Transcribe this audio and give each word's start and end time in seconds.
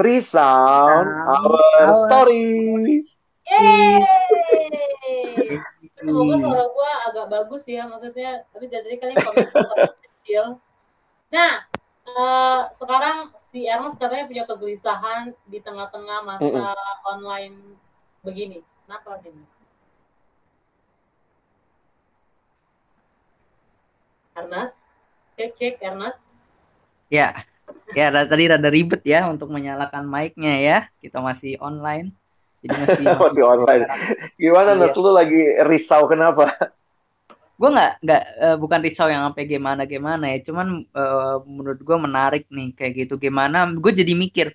resound 0.00 1.06
our, 1.28 1.56
our 1.84 1.94
stories. 2.08 3.20
Yeay! 3.44 4.00
Semoga 6.00 6.34
suara 6.40 6.64
gue 6.64 6.90
agak 7.12 7.26
bagus 7.28 7.62
ya, 7.68 7.84
maksudnya. 7.84 8.48
Tapi 8.56 8.64
dari 8.72 8.96
kalian 8.96 9.20
komen 9.20 9.46
kecil. 10.24 10.44
Nah, 11.28 11.68
uh, 12.08 12.72
sekarang 12.72 13.36
si 13.52 13.68
Ernest 13.68 14.00
katanya 14.00 14.24
punya 14.24 14.44
kegelisahan 14.48 15.36
di 15.44 15.58
tengah-tengah 15.60 16.18
masa 16.24 16.48
mm 16.48 16.56
-mm. 16.56 17.10
online 17.12 17.56
begini. 18.24 18.64
Kenapa, 18.88 19.20
Denis? 19.20 19.50
Ernest? 24.38 24.74
Cek, 25.36 25.50
cek, 25.60 25.74
Ernest? 25.84 26.18
Ya, 27.10 27.44
ya 27.96 28.10
tadi 28.12 28.44
rada 28.50 28.70
ribet 28.70 29.02
ya 29.02 29.26
untuk 29.26 29.50
menyalakan 29.50 30.06
mic-nya 30.06 30.54
ya. 30.60 30.78
Kita 31.02 31.18
masih 31.20 31.58
online. 31.58 32.14
Jadi 32.60 32.74
masih, 32.76 33.04
masih 33.24 33.42
online. 33.44 33.84
Gimana 34.36 34.76
Nas 34.76 34.94
lu 34.94 35.10
lagi 35.10 35.60
risau 35.66 36.04
kenapa? 36.06 36.52
Gue 37.60 37.68
nggak 37.72 37.92
nggak 38.04 38.22
uh, 38.40 38.56
bukan 38.56 38.80
risau 38.80 39.08
yang 39.08 39.24
sampai 39.28 39.44
gimana 39.48 39.84
gimana 39.84 40.32
ya. 40.32 40.38
Cuman 40.44 40.84
uh, 40.92 41.44
menurut 41.44 41.80
gue 41.80 41.96
menarik 41.96 42.44
nih 42.48 42.72
kayak 42.76 42.92
gitu. 43.06 43.20
Gimana? 43.20 43.68
Gue 43.72 43.92
jadi 43.92 44.12
mikir 44.12 44.52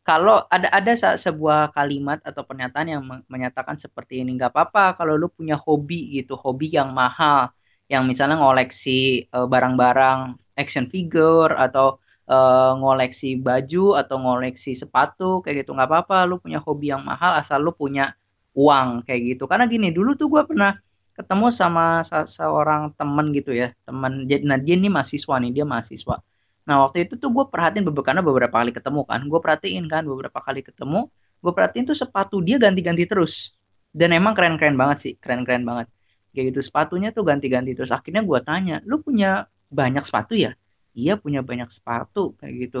kalau 0.00 0.42
ada 0.48 0.66
ada 0.72 0.92
sebuah 0.96 1.70
kalimat 1.76 2.18
atau 2.24 2.42
pernyataan 2.42 2.88
yang 2.88 3.02
menyatakan 3.28 3.76
seperti 3.76 4.24
ini 4.24 4.34
nggak 4.34 4.50
apa-apa 4.50 4.96
kalau 4.96 5.14
lu 5.14 5.28
punya 5.28 5.54
hobi 5.54 6.18
gitu 6.18 6.34
hobi 6.40 6.72
yang 6.72 6.90
mahal 6.96 7.52
yang 7.90 8.06
misalnya 8.06 8.38
ngoleksi 8.40 9.26
eh, 9.28 9.46
barang-barang 9.50 10.38
action 10.56 10.86
figure 10.86 11.52
atau 11.58 11.98
uh, 12.30 12.72
ngoleksi 12.78 13.36
baju 13.42 13.98
atau 13.98 14.16
ngoleksi 14.22 14.78
sepatu 14.78 15.42
kayak 15.42 15.66
gitu 15.66 15.74
nggak 15.74 15.88
apa-apa 15.90 16.30
lu 16.30 16.38
punya 16.38 16.62
hobi 16.62 16.94
yang 16.94 17.02
mahal 17.02 17.34
asal 17.34 17.58
lu 17.58 17.74
punya 17.74 18.14
uang 18.54 19.02
kayak 19.06 19.36
gitu. 19.36 19.44
Karena 19.50 19.66
gini 19.66 19.90
dulu 19.90 20.14
tuh 20.14 20.30
gue 20.30 20.42
pernah 20.46 20.78
ketemu 21.18 21.46
sama 21.52 22.00
seorang 22.06 22.96
temen 22.96 23.28
gitu 23.36 23.52
ya 23.52 23.68
teman 23.84 24.24
nah 24.46 24.56
dia 24.56 24.74
ini 24.78 24.88
mahasiswa 24.88 25.34
nih 25.42 25.50
dia 25.52 25.64
mahasiswa. 25.66 26.16
Nah 26.64 26.76
waktu 26.86 27.10
itu 27.10 27.18
tuh 27.18 27.30
gue 27.34 27.44
perhatiin 27.50 27.84
karena 27.90 28.22
beberapa 28.22 28.54
kali 28.62 28.70
ketemu 28.70 29.02
kan 29.04 29.20
gue 29.26 29.40
perhatiin 29.42 29.84
kan 29.90 30.02
beberapa 30.06 30.38
kali 30.38 30.62
ketemu 30.62 31.10
gue 31.40 31.52
perhatiin 31.52 31.84
tuh 31.90 31.98
sepatu 31.98 32.38
dia 32.40 32.56
ganti-ganti 32.62 33.04
terus. 33.10 33.58
Dan 33.90 34.14
emang 34.14 34.38
keren-keren 34.38 34.78
banget 34.78 34.98
sih 35.02 35.12
keren-keren 35.18 35.66
banget. 35.66 35.90
Kayak 36.30 36.54
gitu 36.54 36.60
sepatunya 36.62 37.10
tuh 37.10 37.26
ganti-ganti 37.26 37.74
terus. 37.74 37.90
Akhirnya 37.90 38.22
gue 38.22 38.38
tanya 38.46 38.78
lu 38.86 39.02
punya 39.02 39.50
banyak 39.70 40.02
sepatu 40.06 40.38
ya 40.38 40.54
iya 40.94 41.14
punya 41.18 41.40
banyak 41.44 41.68
sepatu 41.70 42.34
kayak 42.38 42.54
gitu. 42.68 42.80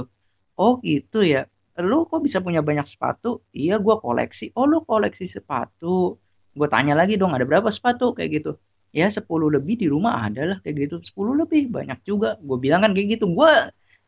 Oh 0.58 0.78
gitu 0.84 1.24
ya. 1.24 1.46
Lu 1.80 2.04
kok 2.04 2.20
bisa 2.20 2.42
punya 2.44 2.60
banyak 2.60 2.84
sepatu? 2.84 3.40
Iya 3.56 3.80
gue 3.80 3.96
koleksi. 3.98 4.52
Oh 4.58 4.68
lu 4.68 4.84
koleksi 4.84 5.24
sepatu. 5.24 6.20
Gue 6.52 6.68
tanya 6.68 6.92
lagi 6.98 7.16
dong 7.16 7.32
ada 7.32 7.46
berapa 7.48 7.70
sepatu? 7.72 8.12
Kayak 8.12 8.30
gitu. 8.42 8.50
Ya 8.90 9.06
10 9.06 9.24
lebih 9.54 9.78
di 9.78 9.86
rumah 9.86 10.26
ada 10.26 10.42
lah 10.50 10.58
kayak 10.60 10.90
gitu. 10.90 10.96
10 11.00 11.40
lebih 11.46 11.70
banyak 11.70 11.98
juga. 12.04 12.36
Gue 12.42 12.58
bilang 12.60 12.84
kan 12.84 12.92
kayak 12.92 13.16
gitu. 13.18 13.30
Gue 13.30 13.48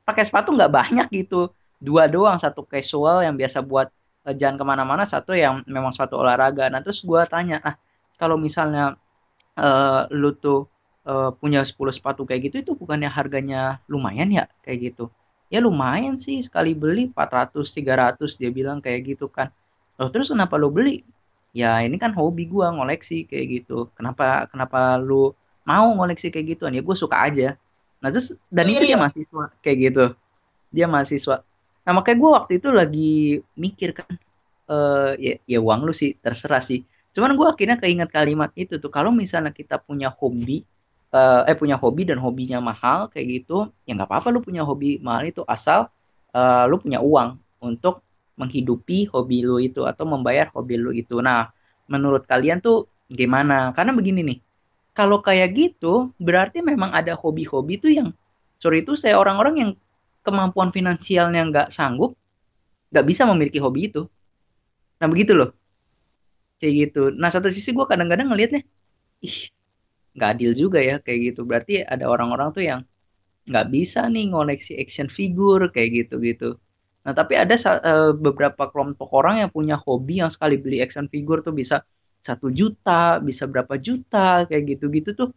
pakai 0.04 0.24
sepatu 0.26 0.52
nggak 0.52 0.72
banyak 0.72 1.06
gitu. 1.14 1.54
Dua 1.82 2.06
doang 2.10 2.38
satu 2.38 2.66
casual 2.66 3.26
yang 3.26 3.34
biasa 3.38 3.62
buat 3.64 3.88
uh, 4.26 4.34
jalan 4.34 4.56
ke 4.58 4.64
mana-mana 4.66 5.02
satu 5.06 5.34
yang 5.34 5.62
memang 5.66 5.90
sepatu 5.94 6.18
olahraga. 6.18 6.68
Nah 6.70 6.82
terus 6.82 7.02
gue 7.02 7.20
tanya 7.30 7.58
ah 7.62 7.74
kalau 8.18 8.38
misalnya 8.38 8.98
uh, 9.58 10.06
lu 10.12 10.34
tuh 10.36 10.71
uh, 11.06 11.30
punya 11.34 11.62
10 11.62 11.74
sepatu 11.94 12.22
kayak 12.26 12.50
gitu 12.50 12.56
itu 12.62 12.72
bukannya 12.78 13.10
harganya 13.10 13.82
lumayan 13.90 14.30
ya? 14.30 14.44
Kayak 14.62 14.92
gitu. 14.92 15.04
Ya 15.52 15.60
lumayan 15.60 16.16
sih 16.16 16.40
sekali 16.40 16.72
beli 16.72 17.12
400 17.12 17.60
300 17.60 18.40
dia 18.40 18.50
bilang 18.50 18.80
kayak 18.80 19.16
gitu 19.16 19.28
kan. 19.28 19.52
Loh 20.00 20.08
terus 20.08 20.32
kenapa 20.32 20.56
lu 20.56 20.72
beli? 20.72 21.04
Ya 21.52 21.84
ini 21.84 22.00
kan 22.00 22.16
hobi 22.16 22.48
gua 22.48 22.72
ngoleksi 22.72 23.28
kayak 23.28 23.46
gitu. 23.60 23.92
Kenapa 23.92 24.48
kenapa 24.48 24.96
lu 24.96 25.36
mau 25.68 25.92
ngoleksi 25.92 26.32
kayak 26.32 26.56
gituan? 26.56 26.72
Ya 26.74 26.82
gue 26.82 26.96
suka 26.96 27.22
aja. 27.28 27.54
Nah 28.02 28.08
terus 28.10 28.34
dan 28.50 28.66
itu 28.66 28.82
dia 28.82 28.98
mahasiswa 28.98 29.44
kayak 29.60 29.78
gitu. 29.90 30.04
Dia 30.72 30.86
mahasiswa. 30.88 31.44
Nah 31.84 31.92
makanya 31.92 32.18
gue 32.18 32.30
waktu 32.32 32.52
itu 32.58 32.68
lagi 32.72 33.14
mikir 33.54 33.92
kan 33.94 34.10
uh, 34.72 35.12
ya 35.20 35.38
ya 35.44 35.58
uang 35.60 35.86
lu 35.86 35.92
sih 35.94 36.16
terserah 36.18 36.64
sih. 36.64 36.82
Cuman 37.12 37.36
gue 37.36 37.46
akhirnya 37.46 37.76
keinget 37.76 38.08
kalimat 38.08 38.50
itu 38.56 38.80
tuh 38.80 38.88
kalau 38.88 39.12
misalnya 39.12 39.52
kita 39.52 39.76
punya 39.76 40.08
hobi 40.08 40.64
uh, 41.12 41.46
eh 41.46 41.56
punya 41.56 41.76
hobi 41.76 42.08
dan 42.08 42.18
hobinya 42.18 42.58
mahal 42.58 43.06
kayak 43.12 43.44
gitu 43.44 43.68
ya 43.84 43.94
nggak 43.94 44.08
apa-apa 44.08 44.28
lu 44.32 44.40
punya 44.40 44.64
hobi 44.64 44.98
mahal 45.04 45.28
itu 45.28 45.44
asal 45.46 45.92
uh, 46.34 46.64
lu 46.66 46.80
punya 46.80 46.98
uang 46.98 47.36
untuk 47.62 48.02
menghidupi 48.36 49.06
hobi 49.12 49.44
lu 49.44 49.60
itu 49.60 49.84
atau 49.84 50.08
membayar 50.08 50.48
hobi 50.50 50.80
lu 50.80 50.90
itu. 50.96 51.20
Nah 51.20 51.52
menurut 51.86 52.24
kalian 52.24 52.58
tuh 52.58 52.88
gimana? 53.12 53.70
Karena 53.76 53.92
begini 53.92 54.24
nih 54.24 54.38
kalau 54.96 55.20
kayak 55.20 55.56
gitu 55.56 56.12
berarti 56.20 56.60
memang 56.64 56.92
ada 56.92 57.16
hobi-hobi 57.16 57.80
tuh 57.80 57.92
yang 57.92 58.08
sorry 58.60 58.84
itu 58.84 58.96
saya 58.96 59.16
orang-orang 59.16 59.54
yang 59.56 59.70
kemampuan 60.24 60.68
finansialnya 60.72 61.42
nggak 61.48 61.68
sanggup 61.72 62.16
nggak 62.92 63.06
bisa 63.08 63.24
memiliki 63.28 63.60
hobi 63.60 63.88
itu. 63.92 64.08
Nah 65.00 65.06
begitu 65.08 65.32
loh. 65.36 65.52
Kayak 66.60 66.72
gitu. 66.88 67.02
Nah 67.16 67.28
satu 67.32 67.48
sisi 67.50 67.74
gue 67.74 67.84
kadang-kadang 67.88 68.30
ngelihatnya 68.30 68.62
ih 69.22 69.50
nggak 70.16 70.30
adil 70.38 70.52
juga 70.52 70.78
ya 70.80 70.96
kayak 71.00 71.32
gitu. 71.32 71.40
Berarti 71.48 71.84
ada 71.84 72.08
orang-orang 72.08 72.48
tuh 72.52 72.64
yang 72.64 72.80
nggak 73.48 73.66
bisa 73.74 74.06
nih 74.06 74.30
ngoleksi 74.30 74.78
action 74.78 75.10
figure 75.10 75.66
kayak 75.74 76.06
gitu 76.06 76.22
gitu 76.22 76.54
nah 77.02 77.10
tapi 77.10 77.34
ada 77.34 77.58
uh, 77.58 78.14
beberapa 78.14 78.70
kelompok 78.70 79.10
orang 79.10 79.42
yang 79.42 79.50
punya 79.50 79.74
hobi 79.74 80.22
yang 80.22 80.30
sekali 80.30 80.54
beli 80.54 80.78
action 80.78 81.10
figure 81.10 81.42
tuh 81.42 81.50
bisa 81.50 81.82
satu 82.22 82.54
juta 82.54 83.18
bisa 83.18 83.50
berapa 83.50 83.74
juta 83.82 84.46
kayak 84.46 84.78
gitu 84.78 84.86
gitu 84.94 85.10
tuh. 85.18 85.30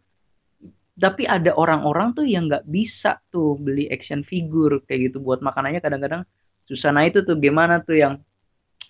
Tapi 0.96 1.28
ada 1.28 1.52
orang-orang 1.52 2.16
tuh 2.16 2.24
yang 2.24 2.48
nggak 2.48 2.64
bisa 2.64 3.20
tuh 3.28 3.58
beli 3.60 3.90
action 3.90 4.22
figure 4.24 4.80
kayak 4.86 5.12
gitu. 5.12 5.20
Buat 5.20 5.44
makanannya 5.44 5.82
kadang-kadang 5.82 6.22
susah. 6.64 6.94
Nah 6.94 7.04
itu 7.04 7.20
tuh 7.26 7.36
gimana 7.36 7.82
tuh 7.84 8.00
yang 8.00 8.14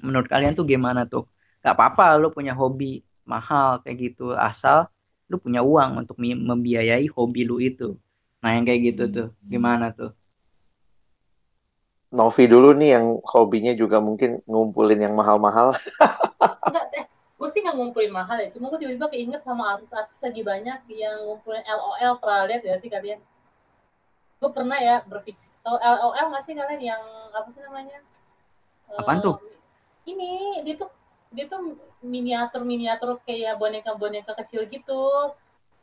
menurut 0.04 0.28
kalian 0.30 0.54
tuh 0.54 0.68
gimana 0.68 1.08
tuh? 1.08 1.26
Nggak 1.64 1.74
apa-apa 1.74 2.20
lo 2.20 2.28
punya 2.30 2.54
hobi 2.54 3.02
mahal 3.26 3.82
kayak 3.82 4.12
gitu. 4.12 4.36
Asal 4.36 4.86
lu 5.26 5.36
punya 5.42 5.60
uang 5.62 6.06
untuk 6.06 6.16
membiayai 6.22 7.06
hobi 7.10 7.42
lu 7.42 7.58
itu. 7.58 7.98
Nah 8.42 8.50
yang 8.54 8.64
kayak 8.66 8.94
gitu 8.94 9.04
tuh 9.10 9.28
gimana 9.42 9.90
tuh? 9.90 10.14
Novi 12.14 12.46
dulu 12.46 12.70
nih 12.78 12.96
yang 12.96 13.18
hobinya 13.26 13.74
juga 13.74 13.98
mungkin 13.98 14.38
ngumpulin 14.46 15.02
yang 15.02 15.14
mahal-mahal. 15.18 15.74
Enggak 16.70 16.86
deh 16.94 17.04
gue 17.36 17.48
sih 17.52 17.60
nggak 17.60 17.76
ngumpulin 17.76 18.12
mahal 18.14 18.40
ya. 18.40 18.48
Cuma 18.54 18.72
gue 18.72 18.80
tiba-tiba 18.80 19.12
keinget 19.12 19.42
sama 19.44 19.76
artis-artis 19.76 20.16
lagi 20.24 20.40
banyak 20.40 20.78
yang 20.88 21.20
ngumpulin 21.28 21.64
LOL 21.68 22.16
pernah 22.16 22.48
lihat 22.48 22.62
ya 22.64 22.80
sih 22.80 22.88
kalian? 22.88 23.20
Gue 24.40 24.50
pernah 24.52 24.78
ya 24.80 25.04
berpikir 25.04 25.52
tau 25.60 25.76
LOL 25.76 26.16
nggak 26.16 26.42
sih 26.46 26.54
kalian 26.56 26.96
yang 26.96 27.02
apa 27.36 27.48
sih 27.52 27.60
namanya? 27.60 27.98
Apaan 28.96 29.20
tuh? 29.20 29.36
Ini 30.08 30.62
dia 30.64 30.74
tuh 30.80 30.88
dia 31.36 31.46
tuh 31.52 31.76
miniatur 32.00 32.64
miniatur 32.64 33.20
kayak 33.28 33.60
boneka 33.60 33.92
boneka 33.92 34.32
kecil 34.40 34.64
gitu. 34.72 35.36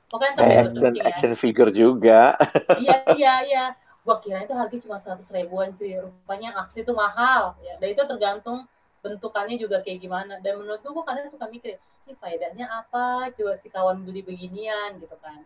Pokoknya 0.09 0.33
kayak 0.41 0.57
action 0.73 0.93
ya. 0.97 1.03
action 1.05 1.33
figure 1.37 1.69
juga. 1.69 2.33
Iya 2.81 2.97
iya 3.13 3.33
iya. 3.45 3.63
Gua 4.03 4.19
kira 4.19 4.43
itu 4.43 4.51
harga 4.57 4.75
cuma 4.81 4.97
seratus 4.97 5.29
ribuan 5.29 5.77
cuy. 5.77 6.01
Rupanya 6.01 6.57
asli 6.57 6.81
itu 6.81 6.91
mahal. 6.91 7.53
Ya 7.61 7.77
dan 7.77 7.87
itu 7.93 8.01
tergantung 8.09 8.65
bentukannya 9.05 9.55
juga 9.61 9.85
kayak 9.85 10.01
gimana. 10.01 10.41
Dan 10.41 10.57
menurut 10.57 10.81
gua, 10.81 10.91
gua 11.01 11.05
kadang 11.13 11.29
suka 11.29 11.45
mikir 11.45 11.77
ini 12.09 12.13
faedahnya 12.17 12.65
apa? 12.67 13.29
Coba 13.37 13.53
si 13.55 13.69
kawan 13.69 14.01
beli 14.01 14.25
beginian 14.25 14.97
gitu 14.97 15.15
kan. 15.21 15.45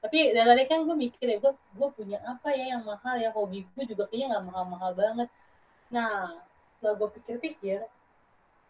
Tapi 0.00 0.36
dari 0.36 0.44
tadi 0.44 0.64
kan 0.68 0.84
gue 0.84 0.96
mikir 1.00 1.24
ya 1.24 1.40
gue 1.40 1.52
gue 1.56 1.88
punya 1.96 2.20
apa 2.28 2.52
ya 2.52 2.76
yang 2.76 2.84
mahal 2.84 3.16
ya? 3.16 3.32
Hobi 3.32 3.64
gue 3.64 3.84
juga 3.88 4.04
kayaknya 4.08 4.36
nggak 4.36 4.44
mahal-mahal 4.52 4.92
banget. 4.92 5.28
Nah 5.88 6.44
setelah 6.76 7.00
gue 7.00 7.08
pikir-pikir 7.16 7.80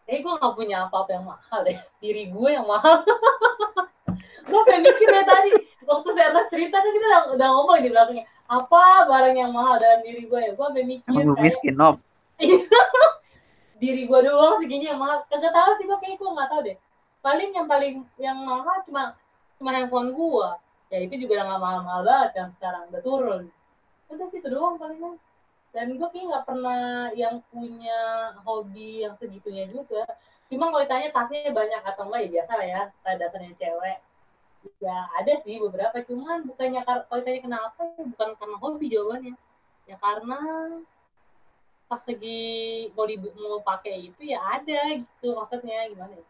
eh 0.05 0.21
gue 0.21 0.33
gak 0.37 0.53
punya 0.53 0.85
apa-apa 0.85 1.17
yang 1.17 1.25
mahal 1.25 1.59
deh 1.65 1.77
diri 2.03 2.29
gue 2.29 2.49
yang 2.49 2.65
mahal. 2.65 3.01
Gue 4.45 4.61
pengen 4.69 4.85
mikir 4.85 5.09
ya 5.09 5.25
tadi. 5.25 5.51
Waktu 5.89 6.09
saya 6.13 6.29
atas 6.29 6.45
cerita 6.53 6.77
kan 6.77 6.85
kita 6.85 7.05
udah, 7.09 7.21
udah 7.33 7.47
ngomong 7.49 7.81
di 7.81 7.89
belakangnya 7.89 8.25
apa 8.45 9.09
barang 9.09 9.35
yang 9.35 9.49
mahal 9.49 9.81
dalam 9.81 9.99
diri 10.05 10.21
gue 10.21 10.39
ya? 10.39 10.51
Gue 10.53 10.67
pengen 10.69 10.87
mikir 10.93 11.09
kayak, 11.09 11.41
miskin 11.41 11.73
nob 11.73 11.97
diri 13.81 14.05
gue 14.05 14.19
doang 14.21 14.61
segini 14.61 14.85
yang 14.85 15.01
mahal. 15.01 15.25
Kagak 15.33 15.49
tahu 15.49 15.71
sih 15.81 15.85
gue 15.89 15.97
kayak 15.97 16.15
gue 16.21 16.29
gak 16.29 16.49
tahu 16.53 16.61
deh. 16.61 16.77
Paling 17.25 17.49
yang 17.57 17.65
paling 17.65 17.95
yang 18.21 18.37
mahal 18.45 18.85
cuma 18.85 19.17
cuma 19.57 19.69
handphone 19.73 20.13
gue 20.13 20.49
ya 20.93 20.97
itu 21.01 21.25
juga 21.25 21.41
udah 21.41 21.45
gak 21.49 21.61
mahal-mahal 21.65 22.01
banget 22.05 22.29
kan 22.37 22.47
sekarang. 22.61 22.83
Udah 22.93 23.01
turun. 23.01 23.43
Udah 24.13 24.25
sih 24.29 24.39
itu 24.45 24.49
doang 24.53 24.77
paling 24.77 25.01
dan 25.75 25.99
gue 25.99 26.07
kayak 26.07 26.25
nggak 26.31 26.45
pernah 26.47 27.11
yang 27.11 27.43
punya 27.51 28.31
hobi 28.47 29.03
yang 29.03 29.19
segitunya 29.19 29.67
juga. 29.67 30.07
Cuma 30.47 30.71
kalau 30.71 30.87
ditanya 30.87 31.11
tasnya 31.11 31.51
banyak 31.51 31.81
atau 31.83 32.07
enggak 32.07 32.21
ya 32.23 32.29
biasa 32.31 32.51
lah 32.55 32.67
ya 32.71 32.81
dasarnya 33.19 33.53
cewek. 33.59 33.97
Ya 34.79 34.97
ada 35.19 35.33
sih 35.43 35.59
beberapa 35.59 35.99
cuman 36.07 36.47
bukannya 36.47 36.81
kalau 36.87 37.19
ditanya 37.19 37.41
kenapa 37.43 37.81
bukan 37.99 38.29
karena 38.39 38.57
hobi 38.63 38.85
jawabannya. 38.87 39.35
Ya 39.83 39.95
karena 39.99 40.39
pas 41.85 42.01
lagi 42.07 42.39
mau 42.95 43.05
mau 43.05 43.59
pakai 43.61 44.09
itu 44.09 44.21
ya 44.25 44.39
ada 44.41 44.95
gitu 44.95 45.35
maksudnya 45.35 45.91
gimana 45.91 46.15
ya. 46.15 46.25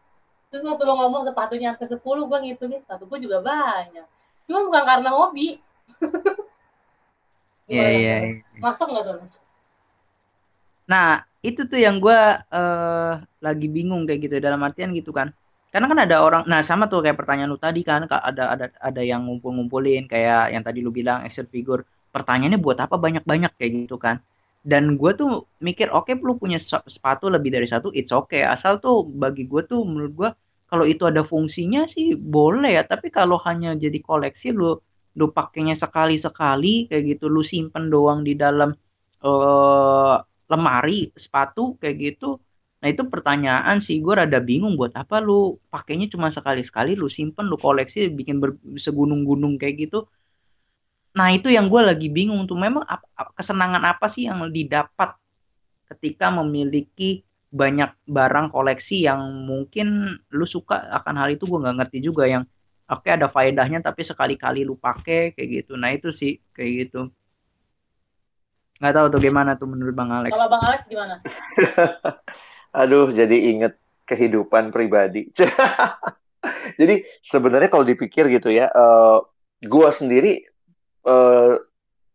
Terus 0.50 0.62
waktu 0.66 0.82
lo 0.82 0.94
ngomong 0.98 1.22
sepatunya 1.22 1.78
sampai 1.78 1.94
sepuluh 1.94 2.26
gue 2.26 2.38
ngitungin 2.50 2.82
sepatu 2.82 3.06
gue 3.06 3.22
juga 3.22 3.38
banyak. 3.46 4.06
Cuma 4.50 4.66
bukan 4.66 4.82
karena 4.82 5.10
hobi 5.14 5.62
Iya 7.66 7.86
iya. 7.90 8.16
iya. 8.30 8.42
masuk 8.62 8.86
nggak 8.90 9.04
tuh 9.04 9.16
Nah 10.86 11.26
itu 11.42 11.66
tuh 11.66 11.78
yang 11.82 11.98
gue 11.98 12.18
uh, 12.54 13.12
lagi 13.42 13.66
bingung 13.66 14.06
kayak 14.06 14.20
gitu 14.22 14.34
dalam 14.38 14.62
artian 14.62 14.94
gitu 14.94 15.10
kan. 15.10 15.34
Karena 15.74 15.90
kan 15.90 15.98
ada 16.08 16.16
orang, 16.22 16.42
nah 16.46 16.62
sama 16.62 16.86
tuh 16.86 17.02
kayak 17.04 17.18
pertanyaan 17.18 17.52
lu 17.52 17.58
tadi 17.58 17.82
kan, 17.84 18.06
ada 18.06 18.54
ada 18.54 18.66
ada 18.80 19.02
yang 19.02 19.26
ngumpul-ngumpulin 19.28 20.08
kayak 20.08 20.54
yang 20.54 20.62
tadi 20.62 20.78
lu 20.80 20.94
bilang 20.94 21.26
action 21.26 21.44
figure. 21.44 21.82
Pertanyaannya 22.14 22.62
buat 22.62 22.78
apa 22.80 22.96
banyak-banyak 22.96 23.52
kayak 23.58 23.72
gitu 23.84 23.98
kan 24.00 24.22
dan 24.66 24.98
gue 24.98 25.12
tuh 25.14 25.46
mikir 25.62 25.94
oke 25.94 26.10
okay, 26.10 26.18
lu 26.18 26.34
punya 26.34 26.58
sepatu 26.58 27.30
lebih 27.30 27.54
dari 27.54 27.70
satu 27.70 27.94
it's 27.94 28.10
okay 28.10 28.42
asal 28.42 28.82
tuh 28.82 29.06
bagi 29.06 29.46
gue 29.46 29.62
tuh 29.62 29.86
menurut 29.86 30.12
gue 30.18 30.30
kalau 30.66 30.82
itu 30.82 31.06
ada 31.06 31.22
fungsinya 31.22 31.86
sih 31.86 32.18
boleh 32.18 32.74
ya 32.74 32.82
tapi 32.82 33.14
kalau 33.14 33.38
hanya 33.46 33.78
jadi 33.78 34.02
koleksi 34.02 34.50
lu 34.50 34.74
lu 35.16 35.32
pakainya 35.32 35.72
sekali 35.72 36.16
sekali 36.20 36.86
kayak 36.88 37.16
gitu 37.16 37.26
lu 37.32 37.40
simpen 37.40 37.88
doang 37.88 38.20
di 38.20 38.36
dalam 38.36 38.70
uh, 39.24 40.16
lemari 40.52 41.10
sepatu 41.16 41.80
kayak 41.80 41.96
gitu 41.98 42.38
nah 42.76 42.92
itu 42.92 43.02
pertanyaan 43.08 43.80
sih 43.80 44.04
gue 44.04 44.14
rada 44.14 44.38
bingung 44.38 44.76
buat 44.76 44.92
apa 44.94 45.24
lu 45.24 45.56
pakainya 45.72 46.06
cuma 46.12 46.28
sekali 46.28 46.60
sekali 46.60 46.92
lu 46.92 47.08
simpen 47.08 47.48
lu 47.48 47.56
koleksi 47.56 48.12
bikin 48.12 48.38
segunung-gunung 48.76 49.56
kayak 49.56 49.88
gitu 49.88 50.06
Nah, 51.16 51.32
itu 51.32 51.48
yang 51.48 51.72
gue 51.72 51.80
lagi 51.80 52.08
bingung 52.12 52.44
tuh. 52.44 52.60
Memang 52.60 52.84
kesenangan 53.32 53.80
apa 53.88 54.04
sih 54.04 54.28
yang 54.28 54.52
didapat 54.52 55.16
ketika 55.88 56.28
memiliki 56.28 57.24
banyak 57.48 57.88
barang 58.04 58.52
koleksi 58.52 59.08
yang 59.08 59.46
mungkin 59.48 60.18
lu 60.28 60.44
suka 60.44 60.92
akan 60.92 61.14
hal 61.16 61.28
itu 61.32 61.48
gue 61.48 61.58
nggak 61.62 61.76
ngerti 61.80 61.98
juga 62.04 62.28
yang 62.28 62.44
oke 62.86 63.02
okay, 63.02 63.18
ada 63.18 63.26
faedahnya 63.26 63.82
tapi 63.82 64.06
sekali-kali 64.06 64.62
lu 64.62 64.78
pakai 64.78 65.34
kayak 65.34 65.48
gitu. 65.62 65.72
Nah, 65.74 65.90
itu 65.94 66.14
sih 66.14 66.38
kayak 66.54 66.72
gitu. 66.86 67.10
Nggak 68.78 68.94
tahu 68.94 69.06
tuh 69.08 69.20
gimana 69.20 69.56
tuh 69.56 69.68
menurut 69.72 69.94
Bang 69.96 70.12
Alex. 70.12 70.36
Kalau 70.36 70.52
Bang 70.52 70.64
Alex 70.64 70.80
gimana? 70.86 71.14
Aduh, 72.84 73.08
jadi 73.08 73.36
inget 73.56 73.74
kehidupan 74.04 74.70
pribadi. 74.70 75.32
jadi 76.80 77.02
sebenarnya 77.24 77.72
kalau 77.72 77.88
dipikir 77.88 78.28
gitu 78.28 78.52
ya, 78.52 78.68
uh, 78.68 79.24
gua 79.64 79.90
sendiri 79.90 80.44
uh, 81.08 81.56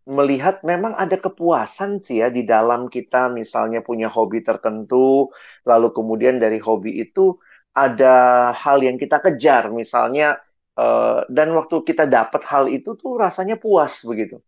melihat 0.06 0.62
memang 0.62 0.94
ada 0.97 1.17
kepuasan 1.17 2.01
sih 2.01 2.21
ya 2.21 2.29
di 2.29 2.45
dalam 2.45 2.89
kita 2.89 3.29
misalnya 3.33 3.81
punya 3.81 4.06
hobi 4.06 4.45
tertentu, 4.45 5.33
lalu 5.65 5.88
kemudian 5.94 6.38
dari 6.38 6.62
hobi 6.62 7.01
itu 7.01 7.41
ada 7.74 8.50
hal 8.53 8.85
yang 8.85 9.01
kita 9.01 9.17
kejar, 9.17 9.74
misalnya 9.74 10.38
uh, 10.77 11.27
dan 11.27 11.51
waktu 11.56 11.83
kita 11.83 12.07
dapat 12.07 12.41
hal 12.47 12.68
itu 12.71 12.95
tuh 12.95 13.18
rasanya 13.19 13.57
puas 13.57 14.03
begitu. 14.03 14.39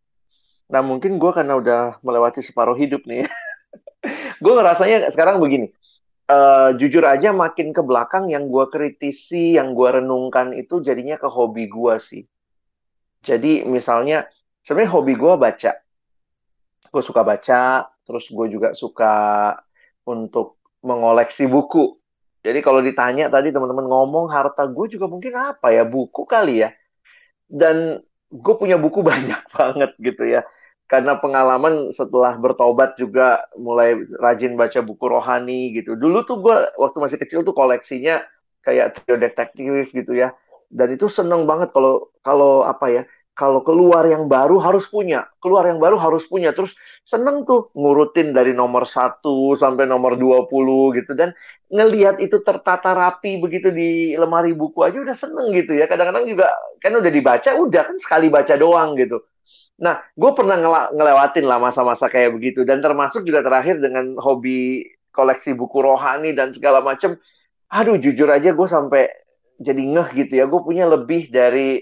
Nah 0.71 0.79
mungkin 0.79 1.19
gue 1.19 1.31
karena 1.33 1.59
udah 1.59 1.81
melewati 2.05 2.39
separuh 2.39 2.77
hidup 2.77 3.03
nih, 3.03 3.27
gue 4.43 4.53
ngerasanya 4.53 5.11
sekarang 5.11 5.39
begini. 5.39 5.71
Uh, 6.23 6.71
jujur 6.79 7.03
aja 7.03 7.35
makin 7.35 7.75
ke 7.75 7.83
belakang 7.83 8.31
yang 8.31 8.47
gue 8.47 8.65
kritisi, 8.71 9.59
yang 9.59 9.75
gue 9.75 9.99
renungkan 9.99 10.55
itu 10.55 10.79
jadinya 10.79 11.19
ke 11.19 11.27
hobi 11.27 11.67
gue 11.67 11.95
sih. 11.99 12.23
Jadi 13.23 13.67
misalnya 13.67 14.27
sebenarnya 14.63 14.91
hobi 14.95 15.13
gue 15.19 15.33
baca. 15.35 15.71
Gue 16.91 17.03
suka 17.03 17.27
baca, 17.27 17.91
terus 18.07 18.27
gue 18.31 18.47
juga 18.51 18.71
suka 18.71 19.15
untuk 20.07 20.59
mengoleksi 20.83 21.47
buku. 21.47 21.95
Jadi 22.43 22.59
kalau 22.59 22.83
ditanya 22.83 23.31
tadi 23.31 23.55
teman-teman 23.55 23.87
ngomong 23.87 24.27
harta 24.27 24.67
gue 24.67 24.85
juga 24.91 25.07
mungkin 25.07 25.33
apa 25.35 25.71
ya 25.71 25.83
buku 25.87 26.27
kali 26.27 26.63
ya. 26.67 26.69
Dan 27.47 28.01
gue 28.31 28.55
punya 28.57 28.75
buku 28.79 29.01
banyak 29.11 29.41
banget 29.53 29.91
gitu 29.99 30.23
ya. 30.27 30.41
Karena 30.87 31.17
pengalaman 31.17 31.89
setelah 31.89 32.37
bertobat 32.37 32.99
juga 32.99 33.41
mulai 33.57 33.97
rajin 34.19 34.53
baca 34.59 34.79
buku 34.83 35.05
rohani 35.09 35.73
gitu. 35.79 35.95
Dulu 35.97 36.21
tuh 36.27 36.37
gue 36.43 36.55
waktu 36.77 36.97
masih 37.01 37.17
kecil 37.21 37.39
tuh 37.47 37.55
koleksinya 37.55 38.21
kayak 38.61 39.01
trio 39.01 39.17
detektif 39.17 39.89
gitu 39.95 40.13
ya. 40.13 40.35
Dan 40.69 40.93
itu 40.97 41.07
seneng 41.07 41.45
banget 41.49 41.71
kalau 41.73 42.11
kalau 42.25 42.65
apa 42.65 42.85
ya 42.91 43.01
kalau 43.33 43.65
keluar 43.65 44.05
yang 44.05 44.29
baru 44.29 44.61
harus 44.61 44.85
punya, 44.85 45.25
keluar 45.41 45.65
yang 45.65 45.81
baru 45.81 45.97
harus 45.97 46.29
punya. 46.29 46.53
Terus 46.53 46.77
seneng 47.01 47.49
tuh 47.49 47.73
ngurutin 47.73 48.29
dari 48.29 48.53
nomor 48.53 48.85
satu 48.85 49.57
sampai 49.57 49.89
nomor 49.89 50.21
20 50.21 50.93
gitu. 51.01 51.17
Dan 51.17 51.33
ngelihat 51.73 52.21
itu 52.21 52.45
tertata 52.45 52.93
rapi 52.93 53.41
begitu 53.41 53.73
di 53.73 54.13
lemari 54.13 54.53
buku 54.53 54.85
aja 54.85 55.01
udah 55.01 55.17
seneng 55.17 55.49
gitu 55.49 55.73
ya. 55.73 55.89
Kadang-kadang 55.89 56.29
juga 56.29 56.53
kan 56.77 56.93
udah 56.93 57.09
dibaca, 57.09 57.49
udah 57.57 57.81
kan 57.89 57.97
sekali 57.97 58.29
baca 58.29 58.53
doang 58.53 58.93
gitu. 59.01 59.17
Nah, 59.81 59.97
gue 60.13 60.31
pernah 60.37 60.55
ngelewatin 60.93 61.49
lah 61.49 61.57
masa-masa 61.57 62.05
kayak 62.13 62.37
begitu. 62.37 62.61
Dan 62.61 62.85
termasuk 62.85 63.25
juga 63.25 63.41
terakhir 63.41 63.81
dengan 63.81 64.13
hobi 64.21 64.85
koleksi 65.09 65.57
buku 65.57 65.81
rohani 65.81 66.37
dan 66.37 66.53
segala 66.53 66.85
macem. 66.85 67.17
Aduh, 67.73 67.97
jujur 67.97 68.29
aja 68.29 68.53
gue 68.53 68.67
sampai 68.69 69.09
jadi 69.57 69.81
ngeh 69.81 70.09
gitu 70.21 70.33
ya. 70.37 70.45
Gue 70.45 70.61
punya 70.61 70.85
lebih 70.85 71.33
dari 71.33 71.81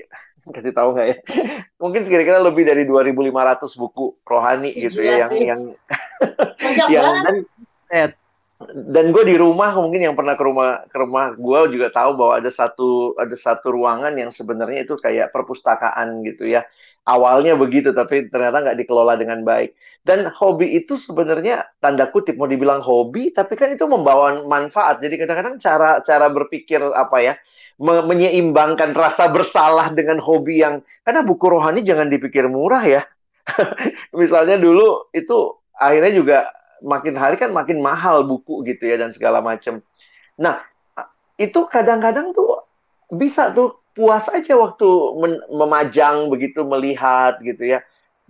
kasih 0.50 0.74
tahu 0.74 0.98
nggak 0.98 1.08
ya? 1.08 1.18
Mungkin 1.82 2.02
kira-kira 2.10 2.42
lebih 2.42 2.66
dari 2.66 2.84
2.500 2.90 3.82
buku 3.82 4.06
rohani 4.26 4.74
gitu 4.74 4.98
ya 4.98 5.28
yang 5.28 5.34
yang 5.38 5.62
yang 6.94 7.22
dan 7.92 8.10
dan 8.70 9.10
gue 9.10 9.24
di 9.26 9.36
rumah 9.40 9.74
mungkin 9.74 10.02
yang 10.06 10.16
pernah 10.16 10.38
ke 10.38 10.44
rumah 10.46 10.86
ke 10.86 10.98
rumah 10.98 11.34
gue 11.34 11.60
juga 11.74 11.90
tahu 11.90 12.14
bahwa 12.14 12.34
ada 12.38 12.52
satu 12.54 13.18
ada 13.18 13.34
satu 13.34 13.74
ruangan 13.74 14.14
yang 14.14 14.30
sebenarnya 14.30 14.86
itu 14.86 14.96
kayak 15.02 15.34
perpustakaan 15.34 16.22
gitu 16.28 16.46
ya. 16.46 16.62
Awalnya 17.02 17.58
begitu 17.58 17.90
tapi 17.98 18.30
ternyata 18.30 18.62
nggak 18.62 18.78
dikelola 18.86 19.18
dengan 19.18 19.42
baik. 19.42 19.74
Dan 20.06 20.30
hobi 20.30 20.78
itu 20.78 21.02
sebenarnya 21.02 21.66
tanda 21.82 22.06
kutip 22.14 22.38
mau 22.38 22.46
dibilang 22.46 22.86
hobi 22.86 23.34
tapi 23.34 23.58
kan 23.58 23.74
itu 23.74 23.90
membawa 23.90 24.38
manfaat. 24.46 25.02
Jadi 25.02 25.18
kadang-kadang 25.18 25.58
cara 25.58 26.00
cara 26.06 26.30
berpikir 26.30 26.78
apa 26.94 27.18
ya 27.26 27.34
me 27.82 28.06
menyeimbangkan 28.06 28.94
rasa 28.94 29.34
bersalah 29.34 29.90
dengan 29.98 30.22
hobi 30.22 30.62
yang 30.62 30.86
karena 31.02 31.26
buku 31.26 31.46
rohani 31.50 31.82
jangan 31.82 32.08
dipikir 32.08 32.46
murah 32.46 32.86
ya. 32.86 33.02
Misalnya 34.20 34.62
dulu 34.62 35.10
itu 35.10 35.58
akhirnya 35.74 36.14
juga 36.14 36.38
makin 36.82 37.16
hari 37.16 37.38
kan 37.38 37.54
makin 37.54 37.80
mahal 37.80 38.26
buku 38.26 38.66
gitu 38.66 38.90
ya 38.90 38.98
dan 38.98 39.14
segala 39.14 39.40
macam. 39.40 39.80
Nah, 40.42 40.58
itu 41.38 41.66
kadang-kadang 41.70 42.34
tuh 42.34 42.66
bisa 43.14 43.54
tuh 43.54 43.82
puas 43.94 44.26
aja 44.32 44.56
waktu 44.58 44.88
memajang 45.52 46.30
begitu 46.34 46.66
melihat 46.66 47.38
gitu 47.42 47.78
ya. 47.78 47.80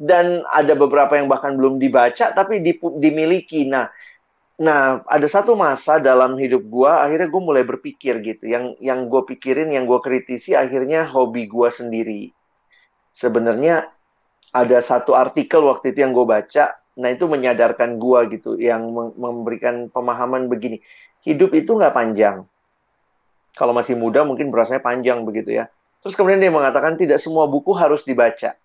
Dan 0.01 0.41
ada 0.49 0.73
beberapa 0.73 1.13
yang 1.13 1.29
bahkan 1.29 1.53
belum 1.55 1.77
dibaca 1.77 2.33
tapi 2.33 2.59
dimiliki. 2.97 3.69
Nah, 3.69 3.87
nah 4.57 5.01
ada 5.05 5.27
satu 5.29 5.53
masa 5.53 6.01
dalam 6.01 6.37
hidup 6.37 6.65
gua 6.65 7.05
akhirnya 7.05 7.29
gue 7.29 7.41
mulai 7.41 7.63
berpikir 7.63 8.19
gitu. 8.25 8.49
Yang 8.49 8.81
yang 8.81 9.07
gue 9.07 9.21
pikirin, 9.29 9.69
yang 9.69 9.85
gue 9.85 10.01
kritisi 10.01 10.57
akhirnya 10.57 11.05
hobi 11.05 11.45
gua 11.45 11.69
sendiri. 11.69 12.33
Sebenarnya 13.13 13.91
ada 14.51 14.79
satu 14.83 15.15
artikel 15.15 15.63
waktu 15.63 15.95
itu 15.95 16.03
yang 16.03 16.11
gue 16.11 16.25
baca 16.27 16.80
Nah 16.99 17.09
itu 17.11 17.23
menyadarkan 17.27 17.95
gua 17.95 18.27
gitu, 18.27 18.59
yang 18.59 18.91
memberikan 19.15 19.87
pemahaman 19.87 20.51
begini. 20.51 20.83
Hidup 21.23 21.55
itu 21.55 21.77
nggak 21.77 21.95
panjang. 21.95 22.43
Kalau 23.55 23.71
masih 23.71 23.95
muda 23.95 24.23
mungkin 24.27 24.51
berasanya 24.51 24.83
panjang 24.83 25.23
begitu 25.23 25.55
ya. 25.55 25.71
Terus 26.01 26.17
kemudian 26.17 26.41
dia 26.41 26.51
mengatakan 26.51 26.97
tidak 26.97 27.21
semua 27.21 27.45
buku 27.47 27.71
harus 27.77 28.03
dibaca. 28.03 28.57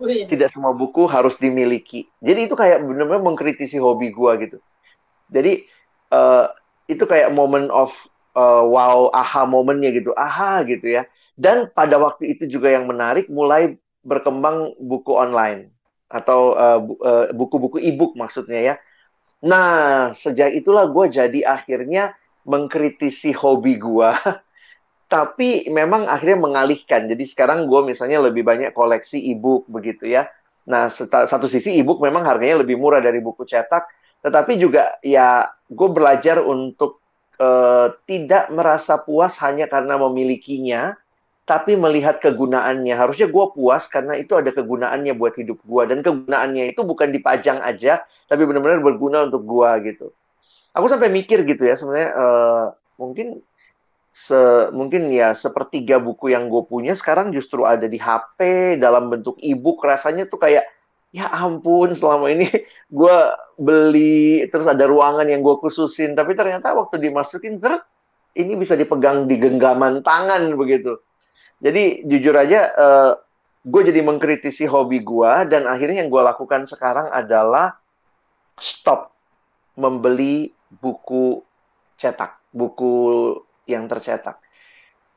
Tidak 0.00 0.48
semua 0.48 0.72
buku 0.72 1.04
harus 1.08 1.36
dimiliki. 1.36 2.08
Jadi 2.20 2.48
itu 2.48 2.54
kayak 2.56 2.84
benar-benar 2.84 3.20
mengkritisi 3.20 3.80
hobi 3.80 4.12
gua 4.14 4.38
gitu. 4.38 4.62
Jadi 5.32 5.66
uh, 6.14 6.50
itu 6.86 7.02
kayak 7.06 7.34
moment 7.34 7.70
of 7.72 7.94
uh, 8.36 8.62
wow 8.64 9.10
aha 9.10 9.48
momennya 9.48 9.90
gitu. 9.90 10.14
Aha 10.14 10.62
gitu 10.68 10.86
ya. 10.86 11.08
Dan 11.34 11.72
pada 11.72 11.96
waktu 11.96 12.36
itu 12.36 12.44
juga 12.46 12.68
yang 12.70 12.84
menarik 12.84 13.26
mulai 13.32 13.80
berkembang 14.04 14.76
buku 14.80 15.12
online 15.16 15.79
atau 16.10 16.58
buku-buku 16.82 17.06
uh, 17.06 17.26
buku-buku 17.32 17.78
e-book 17.78 18.18
maksudnya 18.18 18.60
ya. 18.60 18.74
Nah, 19.46 20.12
sejak 20.12 20.52
itulah 20.52 20.90
gue 20.90 21.06
jadi 21.08 21.40
akhirnya 21.46 22.12
mengkritisi 22.44 23.32
hobi 23.32 23.78
gue. 23.78 24.10
Tapi 25.14 25.70
memang 25.70 26.06
akhirnya 26.06 26.38
mengalihkan. 26.38 27.06
Jadi 27.10 27.24
sekarang 27.26 27.66
gue 27.66 27.80
misalnya 27.82 28.20
lebih 28.26 28.42
banyak 28.46 28.74
koleksi 28.74 29.18
e-book 29.32 29.66
begitu 29.70 30.10
ya. 30.10 30.28
Nah, 30.68 30.92
satu 30.92 31.48
sisi 31.48 31.78
e-book 31.80 31.98
memang 32.04 32.26
harganya 32.26 32.62
lebih 32.62 32.76
murah 32.76 33.00
dari 33.00 33.18
buku 33.18 33.42
cetak. 33.48 33.88
Tetapi 34.20 34.52
juga 34.60 35.00
ya 35.00 35.48
gue 35.66 35.88
belajar 35.88 36.44
untuk 36.44 37.00
uh, 37.40 37.88
tidak 38.04 38.52
merasa 38.52 39.00
puas 39.00 39.40
hanya 39.40 39.66
karena 39.66 39.96
memilikinya. 39.96 40.94
Tapi 41.50 41.74
melihat 41.74 42.22
kegunaannya. 42.22 42.94
Harusnya 42.94 43.26
gue 43.26 43.46
puas 43.50 43.90
karena 43.90 44.14
itu 44.14 44.38
ada 44.38 44.54
kegunaannya 44.54 45.18
buat 45.18 45.34
hidup 45.34 45.58
gue. 45.66 45.82
Dan 45.90 46.06
kegunaannya 46.06 46.70
itu 46.70 46.86
bukan 46.86 47.10
dipajang 47.10 47.58
aja, 47.58 48.06
tapi 48.30 48.46
benar-benar 48.46 48.78
berguna 48.78 49.26
untuk 49.26 49.42
gue 49.42 49.70
gitu. 49.90 50.14
Aku 50.78 50.86
sampai 50.86 51.10
mikir 51.10 51.42
gitu 51.42 51.66
ya 51.66 51.74
sebenarnya 51.74 52.10
uh, 52.14 52.64
mungkin 53.02 53.42
se 54.14 54.70
mungkin 54.70 55.10
ya 55.10 55.34
sepertiga 55.34 55.98
buku 55.98 56.30
yang 56.30 56.46
gue 56.46 56.62
punya 56.66 56.94
sekarang 56.94 57.34
justru 57.34 57.66
ada 57.66 57.90
di 57.90 57.98
HP 57.98 58.38
dalam 58.78 59.10
bentuk 59.10 59.38
e-book 59.42 59.82
rasanya 59.82 60.30
tuh 60.30 60.38
kayak 60.38 60.66
ya 61.10 61.30
ampun 61.30 61.94
selama 61.94 62.30
ini 62.30 62.46
gue 62.98 63.16
beli 63.58 64.46
terus 64.50 64.66
ada 64.66 64.86
ruangan 64.86 65.26
yang 65.26 65.42
gue 65.42 65.54
khususin 65.58 66.14
tapi 66.14 66.34
ternyata 66.34 66.74
waktu 66.74 67.02
dimasukin 67.02 67.58
ini 68.34 68.52
bisa 68.58 68.74
dipegang 68.74 69.30
di 69.30 69.38
genggaman 69.38 70.02
tangan 70.02 70.58
begitu 70.58 70.98
jadi 71.60 72.08
jujur 72.08 72.32
aja, 72.32 72.60
uh, 72.72 72.80
eh, 72.80 73.12
gue 73.68 73.82
jadi 73.92 74.00
mengkritisi 74.00 74.64
hobi 74.64 75.04
gue 75.04 75.32
dan 75.52 75.68
akhirnya 75.68 76.00
yang 76.00 76.10
gue 76.10 76.22
lakukan 76.24 76.64
sekarang 76.64 77.12
adalah 77.12 77.76
stop 78.56 79.12
membeli 79.76 80.52
buku 80.72 81.44
cetak, 82.00 82.40
buku 82.56 82.92
yang 83.68 83.84
tercetak. 83.84 84.40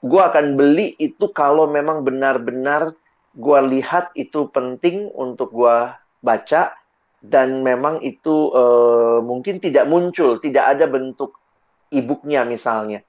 Gue 0.03 0.19
akan 0.19 0.59
beli 0.59 0.99
itu 0.99 1.31
kalau 1.31 1.71
memang 1.71 2.03
benar-benar 2.03 2.91
gue 3.33 3.59
lihat 3.79 4.11
itu 4.19 4.51
penting 4.51 5.07
untuk 5.15 5.55
gue 5.55 5.95
baca 6.19 6.75
dan 7.23 7.63
memang 7.63 8.03
itu 8.03 8.51
uh, 8.51 9.23
mungkin 9.23 9.63
tidak 9.63 9.87
muncul, 9.87 10.43
tidak 10.43 10.75
ada 10.75 10.91
bentuk 10.91 11.39
e-booknya 11.87 12.43
misalnya. 12.43 12.99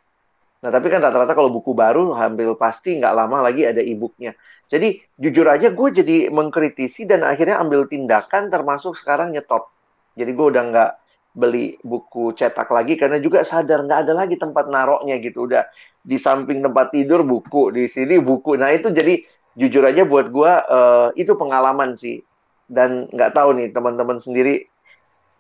Nah, 0.64 0.72
tapi 0.72 0.88
kan 0.88 1.04
rata-rata 1.04 1.36
kalau 1.36 1.52
buku 1.52 1.76
baru 1.76 2.16
hampir 2.16 2.48
pasti 2.56 2.96
nggak 2.96 3.12
lama 3.12 3.44
lagi 3.44 3.68
ada 3.68 3.84
e-booknya. 3.84 4.32
Jadi 4.72 4.96
jujur 5.20 5.44
aja 5.44 5.68
gue 5.68 5.88
jadi 5.92 6.32
mengkritisi 6.32 7.04
dan 7.04 7.20
akhirnya 7.20 7.60
ambil 7.60 7.84
tindakan 7.84 8.48
termasuk 8.48 8.96
sekarang 8.96 9.36
nyetop. 9.36 9.68
Jadi 10.16 10.32
gue 10.32 10.46
udah 10.56 10.62
nggak 10.72 10.90
beli 11.36 11.76
buku 11.84 12.32
cetak 12.32 12.70
lagi 12.72 12.96
karena 12.96 13.20
juga 13.20 13.44
sadar 13.44 13.84
nggak 13.84 14.08
ada 14.08 14.12
lagi 14.16 14.40
tempat 14.40 14.72
naroknya 14.72 15.20
gitu. 15.20 15.44
Udah 15.44 15.68
di 16.00 16.16
samping 16.16 16.64
tempat 16.64 16.96
tidur 16.96 17.28
buku, 17.28 17.68
di 17.68 17.84
sini 17.84 18.16
buku. 18.16 18.56
Nah 18.56 18.72
itu 18.72 18.88
jadi 18.88 19.20
jujur 19.60 19.84
aja 19.84 20.08
buat 20.08 20.32
gue 20.32 20.52
uh, 20.64 21.12
itu 21.12 21.36
pengalaman 21.36 21.92
sih. 22.00 22.24
Dan 22.64 23.12
nggak 23.12 23.36
tahu 23.36 23.60
nih 23.60 23.68
teman-teman 23.68 24.16
sendiri 24.16 24.64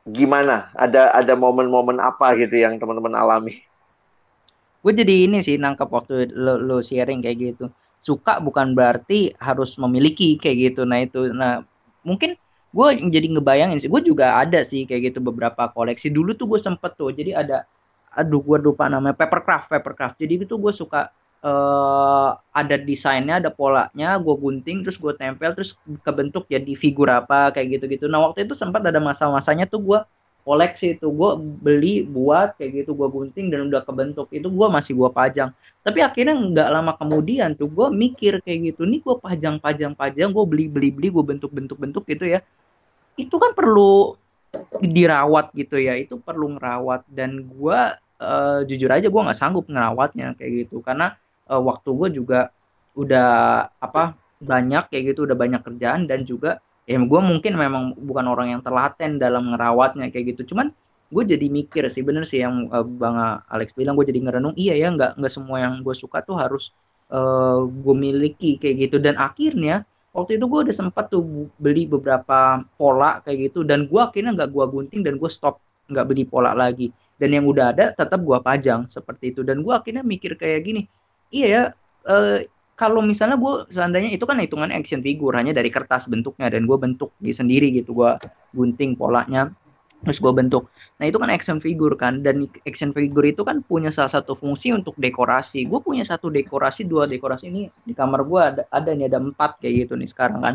gimana? 0.04 0.68
Ada 0.76 1.16
ada 1.16 1.32
momen-momen 1.32 1.96
apa 1.96 2.36
gitu 2.36 2.60
yang 2.60 2.76
teman-teman 2.76 3.16
alami? 3.16 3.64
Gue 4.84 4.92
jadi 4.92 5.14
ini 5.24 5.40
sih 5.40 5.56
nangkep 5.56 5.88
waktu 5.88 6.28
lo, 6.36 6.60
lo 6.60 6.78
sharing 6.84 7.24
kayak 7.24 7.38
gitu. 7.40 7.72
Suka 7.96 8.36
bukan 8.38 8.76
berarti 8.76 9.32
harus 9.40 9.80
memiliki 9.80 10.36
kayak 10.36 10.56
gitu. 10.72 10.84
Nah 10.84 11.00
itu 11.00 11.32
nah 11.32 11.64
mungkin 12.04 12.36
gue 12.74 12.88
jadi 13.08 13.26
ngebayangin 13.32 13.80
sih 13.80 13.88
gue 13.88 14.02
juga 14.04 14.36
ada 14.36 14.60
sih 14.60 14.84
kayak 14.84 15.12
gitu 15.12 15.24
beberapa 15.24 15.72
koleksi. 15.72 16.12
Dulu 16.12 16.36
tuh 16.36 16.46
gue 16.52 16.60
sempet 16.60 16.92
tuh 17.00 17.16
jadi 17.16 17.40
ada 17.40 17.64
aduh 18.12 18.44
gue 18.44 18.58
lupa 18.60 18.92
namanya 18.92 19.16
papercraft 19.16 19.72
papercraft. 19.72 20.20
Jadi 20.20 20.44
itu 20.44 20.54
gue 20.60 20.72
suka 20.76 21.08
uh, 21.44 22.30
ada 22.50 22.76
desainnya 22.80 23.38
ada 23.38 23.52
polanya 23.52 24.16
gue 24.16 24.34
gunting 24.34 24.82
terus 24.82 24.96
gue 24.96 25.12
tempel 25.14 25.52
terus 25.52 25.76
kebentuk 26.00 26.48
jadi 26.48 26.72
figur 26.74 27.06
apa 27.12 27.52
kayak 27.52 27.78
gitu 27.78 27.84
gitu 27.92 28.04
nah 28.08 28.24
waktu 28.24 28.48
itu 28.48 28.56
sempat 28.56 28.80
ada 28.80 28.98
masa-masanya 28.98 29.68
tuh 29.68 29.80
gue 29.84 29.98
koleksi 30.44 31.00
itu 31.00 31.08
gue 31.08 31.30
beli 31.40 32.04
buat 32.04 32.54
kayak 32.60 32.84
gitu 32.84 32.92
gue 32.92 33.08
gunting 33.08 33.48
dan 33.48 33.64
udah 33.72 33.80
kebentuk 33.80 34.28
itu 34.28 34.44
gue 34.44 34.68
masih 34.68 34.92
gue 34.92 35.08
pajang. 35.08 35.50
Tapi 35.80 36.04
akhirnya 36.04 36.36
nggak 36.36 36.68
lama 36.68 36.92
kemudian 37.00 37.56
tuh 37.56 37.72
gue 37.72 37.88
mikir 37.88 38.44
kayak 38.44 38.76
gitu 38.76 38.84
nih 38.84 39.00
gue 39.00 39.16
pajang 39.16 39.56
pajang 39.56 39.96
pajang 39.96 40.30
gue 40.30 40.44
beli 40.44 40.68
beli 40.68 40.92
beli 40.92 41.08
gue 41.08 41.24
bentuk 41.24 41.48
bentuk 41.48 41.80
bentuk 41.80 42.04
gitu 42.04 42.28
ya. 42.28 42.44
Itu 43.16 43.40
kan 43.40 43.56
perlu 43.56 44.20
dirawat 44.84 45.50
gitu 45.56 45.80
ya 45.80 45.96
itu 45.96 46.20
perlu 46.20 46.60
ngerawat. 46.60 47.08
Dan 47.08 47.48
gue 47.48 47.80
uh, 48.20 48.60
jujur 48.68 48.90
aja 48.92 49.08
gue 49.08 49.22
nggak 49.24 49.38
sanggup 49.40 49.64
ngerawatnya 49.66 50.36
kayak 50.36 50.68
gitu 50.68 50.84
karena 50.84 51.16
uh, 51.48 51.60
waktu 51.64 51.88
gue 51.88 52.08
juga 52.20 52.52
udah 52.94 53.32
apa 53.80 54.14
banyak 54.44 54.92
kayak 54.92 55.14
gitu 55.16 55.24
udah 55.24 55.34
banyak 55.34 55.64
kerjaan 55.64 56.04
dan 56.04 56.22
juga 56.22 56.60
ya 56.84 57.00
gue 57.00 57.20
mungkin 57.24 57.52
memang 57.56 57.84
bukan 57.96 58.26
orang 58.28 58.48
yang 58.56 58.62
terlaten 58.64 59.16
dalam 59.16 59.52
ngerawatnya 59.52 60.12
kayak 60.12 60.36
gitu. 60.36 60.54
Cuman 60.54 60.72
gue 61.08 61.22
jadi 61.24 61.46
mikir 61.48 61.86
sih 61.88 62.02
bener 62.04 62.24
sih 62.28 62.42
yang 62.44 62.68
uh, 62.72 62.84
bang 62.84 63.40
Alex 63.48 63.72
bilang 63.78 63.94
gue 63.94 64.06
jadi 64.08 64.18
ngerenung 64.24 64.56
iya 64.58 64.74
ya 64.74 64.90
nggak 64.90 65.20
nggak 65.20 65.32
semua 65.32 65.62
yang 65.62 65.80
gue 65.84 65.94
suka 65.94 66.24
tuh 66.26 66.34
harus 66.40 66.74
uh, 67.12 67.16
eh, 67.16 67.60
gue 67.68 67.94
miliki 67.96 68.50
kayak 68.60 68.90
gitu. 68.90 68.96
Dan 69.00 69.16
akhirnya 69.20 69.84
waktu 70.14 70.38
itu 70.38 70.44
gue 70.46 70.60
udah 70.70 70.74
sempat 70.76 71.10
tuh 71.10 71.50
beli 71.58 71.88
beberapa 71.88 72.62
pola 72.78 73.20
kayak 73.24 73.50
gitu 73.50 73.66
dan 73.66 73.86
gue 73.90 74.00
akhirnya 74.00 74.32
nggak 74.36 74.50
gue 74.52 74.64
gunting 74.70 75.02
dan 75.06 75.16
gue 75.18 75.30
stop 75.32 75.60
nggak 75.90 76.06
beli 76.08 76.24
pola 76.28 76.52
lagi. 76.52 76.92
Dan 77.14 77.30
yang 77.30 77.46
udah 77.46 77.70
ada 77.70 77.94
tetap 77.94 78.20
gue 78.20 78.38
pajang 78.42 78.90
seperti 78.90 79.30
itu. 79.32 79.40
Dan 79.46 79.62
gue 79.62 79.72
akhirnya 79.72 80.02
mikir 80.02 80.34
kayak 80.34 80.60
gini 80.66 80.82
iya 81.34 81.46
ya 81.50 81.62
uh, 82.06 82.38
kalau 82.74 83.00
misalnya 83.02 83.38
gue 83.38 83.70
seandainya 83.70 84.10
itu 84.10 84.26
kan 84.26 84.38
hitungan 84.42 84.70
action 84.74 84.98
figure 84.98 85.34
hanya 85.38 85.54
dari 85.54 85.70
kertas 85.70 86.10
bentuknya 86.10 86.50
dan 86.50 86.66
gue 86.66 86.78
bentuk 86.78 87.14
di 87.22 87.30
sendiri 87.30 87.70
gitu 87.70 87.94
gue 87.94 88.10
gunting 88.50 88.98
polanya 88.98 89.50
terus 90.04 90.20
gue 90.20 90.32
bentuk. 90.36 90.68
Nah 91.00 91.08
itu 91.08 91.16
kan 91.16 91.32
action 91.32 91.58
figure 91.58 91.96
kan 91.96 92.20
dan 92.20 92.44
action 92.68 92.92
figure 92.92 93.24
itu 93.24 93.40
kan 93.40 93.64
punya 93.64 93.88
salah 93.88 94.12
satu 94.12 94.36
fungsi 94.36 94.70
untuk 94.76 94.92
dekorasi. 95.00 95.64
Gue 95.64 95.80
punya 95.80 96.04
satu 96.04 96.28
dekorasi 96.28 96.84
dua 96.84 97.08
dekorasi 97.08 97.48
ini 97.48 97.72
di 97.72 97.96
kamar 97.96 98.20
gue 98.28 98.40
ada 98.40 98.62
ada 98.68 98.92
nih 98.92 99.08
ada 99.08 99.18
empat 99.24 99.64
kayak 99.64 99.88
gitu 99.88 99.96
nih 99.96 100.08
sekarang 100.12 100.44
kan. 100.44 100.54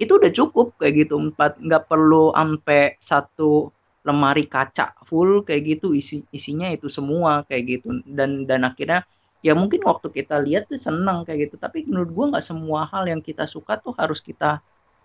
Itu 0.00 0.16
udah 0.16 0.32
cukup 0.32 0.80
kayak 0.80 1.06
gitu 1.06 1.20
empat 1.20 1.60
nggak 1.60 1.84
perlu 1.86 2.32
sampai 2.32 2.96
satu 2.96 3.68
lemari 4.00 4.48
kaca 4.48 4.96
full 5.04 5.44
kayak 5.44 5.76
gitu 5.76 5.92
isi 5.92 6.24
isinya 6.32 6.72
itu 6.72 6.88
semua 6.88 7.44
kayak 7.44 7.62
gitu. 7.68 8.00
Dan 8.08 8.48
dan 8.48 8.64
akhirnya 8.64 9.04
ya 9.40 9.56
mungkin 9.56 9.80
waktu 9.84 10.12
kita 10.12 10.40
lihat 10.40 10.68
tuh 10.68 10.80
senang 10.80 11.24
kayak 11.24 11.50
gitu. 11.50 11.56
Tapi 11.56 11.88
menurut 11.88 12.10
gue 12.12 12.26
nggak 12.36 12.44
semua 12.44 12.88
hal 12.88 13.08
yang 13.08 13.20
kita 13.24 13.48
suka 13.48 13.80
tuh 13.80 13.96
harus 13.96 14.20
kita 14.20 14.60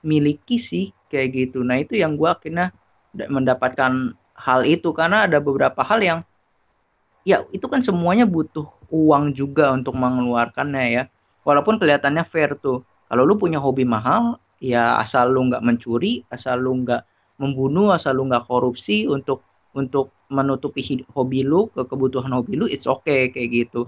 miliki 0.05 0.59
sih 0.59 0.91
kayak 1.07 1.29
gitu. 1.33 1.63
Nah 1.63 1.79
itu 1.79 1.95
yang 1.97 2.19
gue 2.19 2.27
akhirnya 2.27 2.75
mendapatkan 3.15 4.13
hal 4.35 4.61
itu. 4.67 4.91
Karena 4.91 5.25
ada 5.27 5.39
beberapa 5.39 5.81
hal 5.81 5.99
yang 6.03 6.19
ya 7.25 7.41
itu 7.55 7.65
kan 7.65 7.81
semuanya 7.81 8.27
butuh 8.27 8.67
uang 8.91 9.33
juga 9.33 9.71
untuk 9.73 9.95
mengeluarkannya 9.95 10.85
ya. 10.91 11.03
Walaupun 11.47 11.79
kelihatannya 11.79 12.23
fair 12.27 12.59
tuh. 12.59 12.83
Kalau 13.05 13.21
lu 13.21 13.37
punya 13.37 13.61
hobi 13.61 13.85
mahal 13.85 14.41
ya 14.59 14.97
asal 14.99 15.35
lu 15.35 15.45
nggak 15.51 15.63
mencuri 15.63 16.23
asal 16.31 16.57
lu 16.57 16.81
nggak 16.83 17.03
membunuh 17.37 17.91
asal 17.91 18.15
lu 18.15 18.25
nggak 18.25 18.47
korupsi 18.47 19.05
untuk 19.05 19.43
untuk 19.75 20.15
menutupi 20.31 21.05
hobi 21.11 21.43
lu 21.43 21.67
ke 21.69 21.85
kebutuhan 21.85 22.31
hobi 22.33 22.55
lu 22.55 22.65
it's 22.65 22.87
okay 22.87 23.29
kayak 23.29 23.51
gitu 23.51 23.85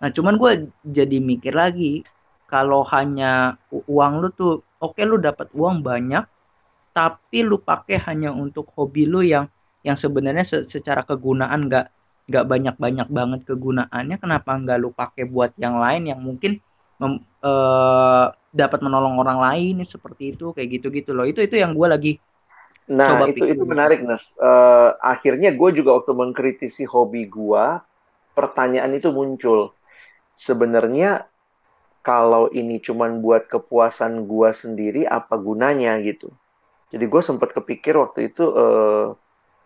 Nah, 0.00 0.08
cuman 0.08 0.34
gue 0.40 0.52
jadi 0.84 1.20
mikir 1.20 1.52
lagi 1.52 2.02
kalau 2.50 2.82
hanya 2.90 3.60
uang 3.70 4.12
lu 4.24 4.28
tuh 4.34 4.64
oke 4.82 4.96
okay, 4.96 5.04
lu 5.06 5.20
dapat 5.20 5.52
uang 5.54 5.84
banyak 5.84 6.24
tapi 6.90 7.46
lu 7.46 7.62
pakai 7.62 8.02
hanya 8.10 8.34
untuk 8.34 8.66
hobi 8.74 9.06
lu 9.06 9.22
yang 9.22 9.46
yang 9.86 9.94
sebenarnya 9.94 10.42
se 10.42 10.58
secara 10.66 11.06
kegunaan 11.06 11.70
nggak 11.70 11.86
nggak 12.26 12.44
banyak 12.50 12.74
banyak 12.76 13.08
banget 13.08 13.40
kegunaannya 13.46 14.16
kenapa 14.18 14.50
nggak 14.58 14.78
lu 14.82 14.90
pakai 14.90 15.24
buat 15.30 15.54
yang 15.56 15.78
lain 15.78 16.10
yang 16.10 16.20
mungkin 16.20 16.58
mem, 16.98 17.22
uh, 17.46 18.34
dapat 18.50 18.82
menolong 18.82 19.14
orang 19.22 19.38
lain 19.38 19.86
seperti 19.86 20.34
itu 20.34 20.50
kayak 20.50 20.68
gitu 20.82 20.90
gitu 20.90 21.10
loh. 21.14 21.22
Itu 21.22 21.40
itu 21.40 21.54
yang 21.54 21.72
gue 21.72 21.86
lagi 21.86 22.12
nah 22.90 23.06
coba 23.06 23.30
itu 23.30 23.46
pikir. 23.46 23.54
itu 23.54 23.62
menarik 23.62 24.00
nas 24.02 24.34
uh, 24.42 24.98
akhirnya 24.98 25.54
gue 25.54 25.70
juga 25.78 26.02
waktu 26.02 26.10
mengkritisi 26.10 26.82
hobi 26.90 27.30
gue 27.30 27.64
pertanyaan 28.34 28.90
itu 28.98 29.14
muncul 29.14 29.70
sebenarnya 30.40 31.28
kalau 32.00 32.48
ini 32.48 32.80
cuman 32.80 33.20
buat 33.20 33.44
kepuasan 33.52 34.24
gua 34.24 34.56
sendiri 34.56 35.04
apa 35.04 35.36
gunanya 35.36 36.00
gitu. 36.00 36.32
Jadi 36.90 37.04
gue 37.06 37.22
sempat 37.22 37.54
kepikir 37.54 37.94
waktu 37.94 38.34
itu 38.34 38.50
uh, 38.50 39.14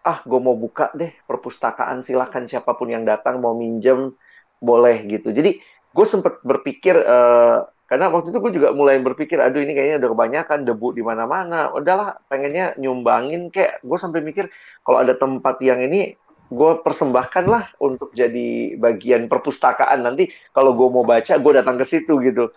ah 0.04 0.18
gue 0.28 0.40
mau 0.42 0.52
buka 0.52 0.92
deh 0.92 1.08
perpustakaan 1.24 2.04
silahkan 2.04 2.44
siapa 2.44 2.76
pun 2.76 2.92
yang 2.92 3.08
datang 3.08 3.40
mau 3.40 3.56
minjem 3.56 4.12
boleh 4.60 5.08
gitu. 5.08 5.32
Jadi 5.32 5.56
gue 5.94 6.06
sempat 6.10 6.44
berpikir 6.44 6.92
uh, 7.00 7.64
karena 7.88 8.12
waktu 8.12 8.34
itu 8.34 8.38
gue 8.44 8.52
juga 8.60 8.68
mulai 8.76 9.00
berpikir 9.00 9.40
aduh 9.40 9.62
ini 9.64 9.72
kayaknya 9.72 10.04
udah 10.04 10.10
kebanyakan 10.12 10.58
debu 10.68 10.88
di 10.92 11.02
mana-mana. 11.06 11.72
Udahlah 11.72 12.20
pengennya 12.28 12.76
nyumbangin 12.76 13.48
kayak 13.48 13.80
gue 13.80 13.96
sampai 13.96 14.20
mikir 14.20 14.52
kalau 14.84 15.00
ada 15.00 15.16
tempat 15.16 15.56
yang 15.64 15.80
ini 15.80 16.20
gue 16.48 16.72
persembahkan 16.84 17.44
lah 17.48 17.64
untuk 17.80 18.12
jadi 18.12 18.76
bagian 18.76 19.26
perpustakaan 19.28 20.04
nanti 20.04 20.28
kalau 20.52 20.76
gue 20.76 20.88
mau 20.92 21.04
baca 21.04 21.36
gue 21.40 21.52
datang 21.56 21.80
ke 21.80 21.84
situ 21.88 22.20
gitu 22.20 22.52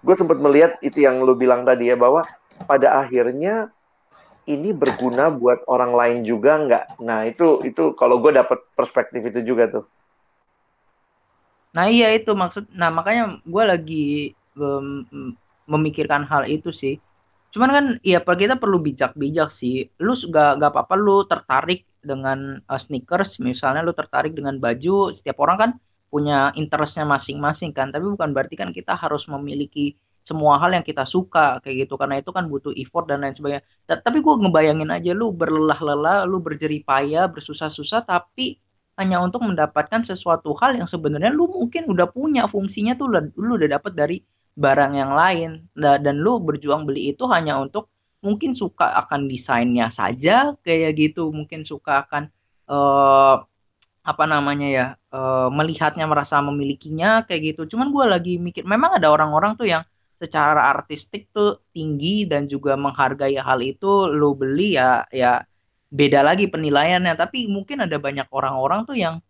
gue 0.00 0.14
sempat 0.16 0.40
melihat 0.40 0.76
itu 0.84 1.04
yang 1.04 1.20
lo 1.24 1.36
bilang 1.36 1.64
tadi 1.64 1.88
ya 1.88 1.96
bahwa 1.96 2.24
pada 2.68 3.00
akhirnya 3.00 3.72
ini 4.44 4.72
berguna 4.76 5.32
buat 5.32 5.64
orang 5.68 5.92
lain 5.96 6.18
juga 6.28 6.60
nggak 6.60 6.84
nah 7.00 7.24
itu 7.24 7.64
itu 7.64 7.96
kalau 7.96 8.20
gue 8.20 8.32
dapat 8.36 8.60
perspektif 8.76 9.24
itu 9.24 9.40
juga 9.44 9.68
tuh 9.68 9.84
Nah 11.70 11.86
iya 11.86 12.10
itu 12.14 12.34
maksud. 12.34 12.66
Nah 12.74 12.90
makanya 12.90 13.38
gue 13.46 13.64
lagi 13.64 14.06
um, 14.58 15.06
memikirkan 15.70 16.26
hal 16.26 16.46
itu 16.50 16.74
sih. 16.74 16.98
Cuman 17.50 17.70
kan 17.74 17.86
ya 18.06 18.22
kita 18.22 18.56
perlu 18.56 18.78
bijak-bijak 18.78 19.50
sih. 19.50 19.90
Lu 19.98 20.14
gak, 20.14 20.62
gak 20.62 20.70
apa-apa 20.70 20.94
lu 20.94 21.26
tertarik 21.26 21.86
dengan 22.00 22.62
uh, 22.70 22.80
sneakers 22.80 23.42
misalnya 23.42 23.82
lu 23.82 23.92
tertarik 23.94 24.32
dengan 24.32 24.56
baju. 24.62 25.10
Setiap 25.10 25.38
orang 25.42 25.56
kan 25.58 25.70
punya 26.10 26.54
interestnya 26.54 27.06
masing-masing 27.06 27.74
kan. 27.74 27.90
Tapi 27.90 28.06
bukan 28.06 28.30
berarti 28.30 28.54
kan 28.54 28.70
kita 28.70 28.94
harus 28.94 29.26
memiliki 29.26 29.98
semua 30.20 30.60
hal 30.60 30.70
yang 30.76 30.84
kita 30.84 31.02
suka 31.08 31.58
kayak 31.64 31.88
gitu 31.88 31.96
karena 31.96 32.20
itu 32.20 32.30
kan 32.30 32.46
butuh 32.46 32.70
effort 32.76 33.08
dan 33.10 33.24
lain 33.24 33.34
sebagainya. 33.34 33.64
Tapi 33.88 34.18
gue 34.20 34.34
ngebayangin 34.46 34.90
aja 34.92 35.10
lu 35.16 35.32
berlelah-lelah, 35.34 36.28
lu 36.28 36.38
berjerih 36.38 36.84
payah, 36.84 37.26
bersusah-susah 37.26 38.04
tapi 38.04 38.60
hanya 39.00 39.16
untuk 39.24 39.40
mendapatkan 39.40 40.04
sesuatu 40.04 40.52
hal 40.60 40.76
yang 40.76 40.84
sebenarnya 40.84 41.32
lu 41.32 41.48
mungkin 41.48 41.88
udah 41.88 42.12
punya 42.12 42.44
fungsinya 42.44 42.92
tuh 43.00 43.32
lu 43.32 43.56
udah 43.56 43.80
dapet 43.80 43.92
dari 43.96 44.16
barang 44.56 44.92
yang 44.96 45.12
lain. 45.14 45.50
Dan 45.76 46.16
lu 46.20 46.42
berjuang 46.42 46.86
beli 46.88 47.14
itu 47.14 47.26
hanya 47.30 47.58
untuk 47.60 47.90
mungkin 48.20 48.52
suka 48.52 49.00
akan 49.06 49.26
desainnya 49.30 49.88
saja 49.92 50.54
kayak 50.64 50.96
gitu. 50.98 51.30
Mungkin 51.30 51.62
suka 51.66 52.06
akan 52.06 52.28
uh, 52.70 53.42
apa 54.00 54.24
namanya 54.24 54.68
ya 54.68 54.86
uh, 55.12 55.52
melihatnya 55.52 56.08
merasa 56.08 56.40
memilikinya 56.40 57.24
kayak 57.28 57.54
gitu. 57.54 57.76
Cuman 57.76 57.92
gue 57.92 58.04
lagi 58.08 58.34
mikir 58.40 58.64
memang 58.64 58.96
ada 58.98 59.12
orang-orang 59.12 59.54
tuh 59.58 59.68
yang 59.68 59.82
secara 60.20 60.68
artistik 60.68 61.32
tuh 61.32 61.64
tinggi 61.72 62.28
dan 62.28 62.44
juga 62.44 62.76
menghargai 62.76 63.40
hal 63.40 63.64
itu 63.64 64.04
lu 64.12 64.36
beli 64.36 64.76
ya 64.76 65.04
ya 65.12 65.44
beda 65.92 66.24
lagi 66.24 66.48
penilaiannya. 66.48 67.14
Tapi 67.16 67.48
mungkin 67.50 67.84
ada 67.84 67.96
banyak 68.00 68.28
orang-orang 68.32 68.84
tuh 68.88 68.96
yang 68.96 69.20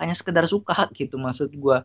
hanya 0.00 0.14
sekedar 0.16 0.48
suka 0.48 0.88
gitu 0.98 1.20
maksud 1.20 1.52
gue 1.52 1.78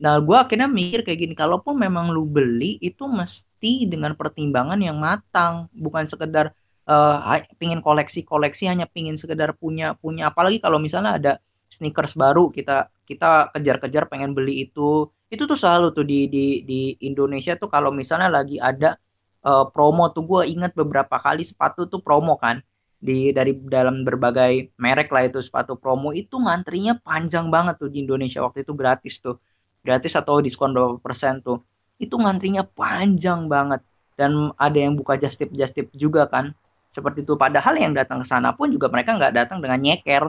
nah 0.00 0.16
gue 0.16 0.32
akhirnya 0.32 0.64
mikir 0.64 1.04
kayak 1.04 1.20
gini 1.28 1.34
kalaupun 1.36 1.76
memang 1.76 2.08
lu 2.08 2.24
beli 2.24 2.80
itu 2.80 3.04
mesti 3.04 3.84
dengan 3.84 4.16
pertimbangan 4.16 4.80
yang 4.80 4.96
matang. 4.96 5.68
Bukan 5.76 6.08
sekedar 6.08 6.56
uh, 6.88 7.20
pingin 7.60 7.84
koleksi-koleksi 7.84 8.64
hanya 8.66 8.88
pingin 8.88 9.20
sekedar 9.20 9.52
punya 9.54 9.92
punya. 10.00 10.32
Apalagi 10.32 10.58
kalau 10.58 10.80
misalnya 10.80 11.20
ada 11.20 11.32
sneakers 11.68 12.16
baru 12.16 12.48
kita 12.50 12.88
kita 13.04 13.52
kejar-kejar 13.54 14.08
pengen 14.08 14.32
beli 14.32 14.66
itu. 14.66 15.12
Itu 15.30 15.46
tuh 15.46 15.54
selalu 15.54 15.92
tuh 15.94 16.02
di 16.08 16.26
di 16.26 16.64
di 16.66 16.96
Indonesia 17.06 17.54
tuh 17.54 17.70
kalau 17.70 17.94
misalnya 17.94 18.32
lagi 18.32 18.58
ada 18.58 18.98
uh, 19.44 19.68
promo 19.70 20.10
tuh 20.16 20.24
gue 20.26 20.42
ingat 20.50 20.72
beberapa 20.74 21.20
kali 21.20 21.44
sepatu 21.46 21.86
tuh 21.86 22.00
promo 22.02 22.34
kan 22.40 22.58
di 23.00 23.32
dari 23.32 23.56
dalam 23.56 24.04
berbagai 24.04 24.76
merek 24.76 25.08
lah 25.12 25.28
itu 25.28 25.38
sepatu 25.44 25.76
promo. 25.76 26.10
Itu 26.16 26.40
ngantrinya 26.40 26.98
panjang 27.04 27.52
banget 27.52 27.78
tuh 27.78 27.92
di 27.92 28.02
Indonesia 28.02 28.40
waktu 28.40 28.64
itu 28.64 28.72
gratis 28.74 29.20
tuh 29.20 29.38
gratis 29.84 30.14
atau 30.16 30.40
diskon 30.44 30.72
20% 30.72 31.44
tuh. 31.44 31.58
Itu 32.00 32.16
ngantrinya 32.20 32.64
panjang 32.64 33.48
banget. 33.48 33.84
Dan 34.16 34.52
ada 34.60 34.76
yang 34.76 34.96
buka 34.96 35.16
just 35.16 35.40
tip 35.40 35.52
just 35.56 35.76
tip 35.76 35.88
juga 35.96 36.28
kan. 36.28 36.52
Seperti 36.90 37.24
itu. 37.24 37.36
Padahal 37.36 37.76
yang 37.76 37.92
datang 37.96 38.20
ke 38.20 38.26
sana 38.28 38.52
pun 38.52 38.68
juga 38.68 38.92
mereka 38.92 39.16
nggak 39.16 39.32
datang 39.36 39.58
dengan 39.64 39.80
nyeker 39.80 40.28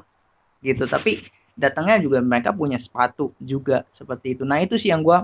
gitu. 0.64 0.84
Tapi 0.88 1.20
datangnya 1.56 2.00
juga 2.00 2.24
mereka 2.24 2.56
punya 2.56 2.80
sepatu 2.80 3.36
juga 3.42 3.84
seperti 3.92 4.40
itu. 4.40 4.44
Nah 4.48 4.64
itu 4.64 4.80
sih 4.80 4.92
yang 4.94 5.04
gue 5.04 5.20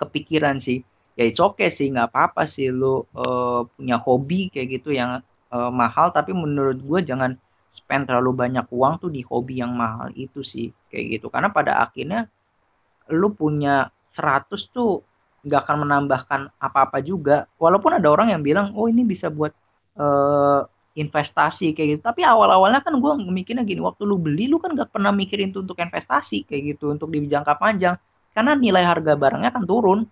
kepikiran 0.00 0.56
sih. 0.60 0.80
Ya 1.18 1.28
it's 1.28 1.40
okay 1.40 1.68
sih. 1.68 1.92
Nggak 1.92 2.12
apa-apa 2.12 2.48
sih 2.48 2.72
lu 2.72 3.04
uh, 3.12 3.68
punya 3.76 4.00
hobi 4.00 4.48
kayak 4.48 4.80
gitu 4.80 4.96
yang 4.96 5.20
uh, 5.52 5.70
mahal. 5.72 6.08
Tapi 6.12 6.32
menurut 6.32 6.80
gue 6.80 7.00
jangan 7.04 7.36
spend 7.72 8.04
terlalu 8.04 8.36
banyak 8.36 8.68
uang 8.68 9.00
tuh 9.00 9.08
di 9.08 9.24
hobi 9.24 9.64
yang 9.64 9.72
mahal 9.72 10.12
itu 10.16 10.40
sih 10.40 10.72
kayak 10.88 11.20
gitu. 11.20 11.26
Karena 11.32 11.48
pada 11.52 11.80
akhirnya 11.84 12.28
lu 13.14 13.32
punya 13.36 13.88
100 14.08 14.48
tuh 14.68 15.04
nggak 15.42 15.60
akan 15.66 15.76
menambahkan 15.86 16.40
apa-apa 16.58 17.02
juga. 17.02 17.46
Walaupun 17.58 17.98
ada 17.98 18.08
orang 18.08 18.30
yang 18.30 18.42
bilang 18.44 18.74
oh 18.78 18.86
ini 18.86 19.02
bisa 19.02 19.28
buat 19.28 19.50
uh, 19.98 20.62
investasi 20.94 21.72
kayak 21.72 21.88
gitu. 21.98 22.02
Tapi 22.04 22.22
awal-awalnya 22.22 22.84
kan 22.84 22.94
gue 23.00 23.12
mikirnya 23.32 23.64
gini 23.64 23.80
waktu 23.80 24.04
lu 24.04 24.20
beli 24.20 24.46
lu 24.46 24.60
kan 24.60 24.76
gak 24.76 24.92
pernah 24.92 25.10
mikirin 25.10 25.48
tuh 25.50 25.64
untuk 25.64 25.80
investasi 25.80 26.44
kayak 26.44 26.76
gitu 26.76 26.92
untuk 26.92 27.08
di 27.08 27.24
jangka 27.24 27.56
panjang. 27.56 27.96
Karena 28.32 28.56
nilai 28.56 28.84
harga 28.84 29.16
barangnya 29.16 29.50
kan 29.52 29.64
turun. 29.64 30.04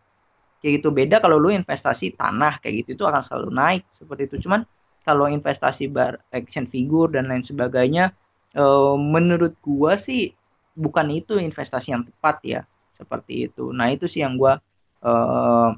Kayak 0.61 0.81
gitu 0.81 0.89
beda 0.93 1.25
kalau 1.25 1.41
lu 1.41 1.49
investasi 1.53 2.21
tanah 2.21 2.61
kayak 2.61 2.85
gitu 2.85 3.01
itu 3.01 3.05
akan 3.09 3.23
selalu 3.25 3.49
naik 3.53 3.83
seperti 3.89 4.29
itu. 4.29 4.37
Cuman 4.49 4.61
kalau 5.05 5.25
investasi 5.29 5.89
bar 5.89 6.21
action 6.29 6.69
figure 6.69 7.09
dan 7.09 7.33
lain 7.33 7.41
sebagainya 7.41 8.13
uh, 8.57 8.97
menurut 8.97 9.57
gua 9.65 9.97
sih 9.97 10.33
bukan 10.77 11.09
itu 11.13 11.41
investasi 11.41 11.97
yang 11.97 12.05
tepat 12.05 12.37
ya 12.45 12.61
seperti 13.01 13.49
itu. 13.49 13.73
Nah 13.73 13.89
itu 13.89 14.05
sih 14.05 14.21
yang 14.21 14.37
gua 14.37 14.61
uh, 15.01 15.73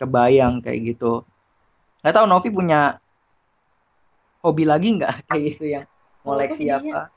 kebayang 0.00 0.64
kayak 0.64 0.96
gitu. 0.96 1.22
Nggak 2.00 2.14
tahu 2.16 2.26
Novi 2.26 2.48
punya 2.48 2.98
hobi 4.42 4.64
lagi 4.66 4.98
nggak? 4.98 5.14
Kayak 5.30 5.42
gitu 5.54 5.64
yang 5.70 5.84
koleksi 6.24 6.66
apa? 6.72 7.12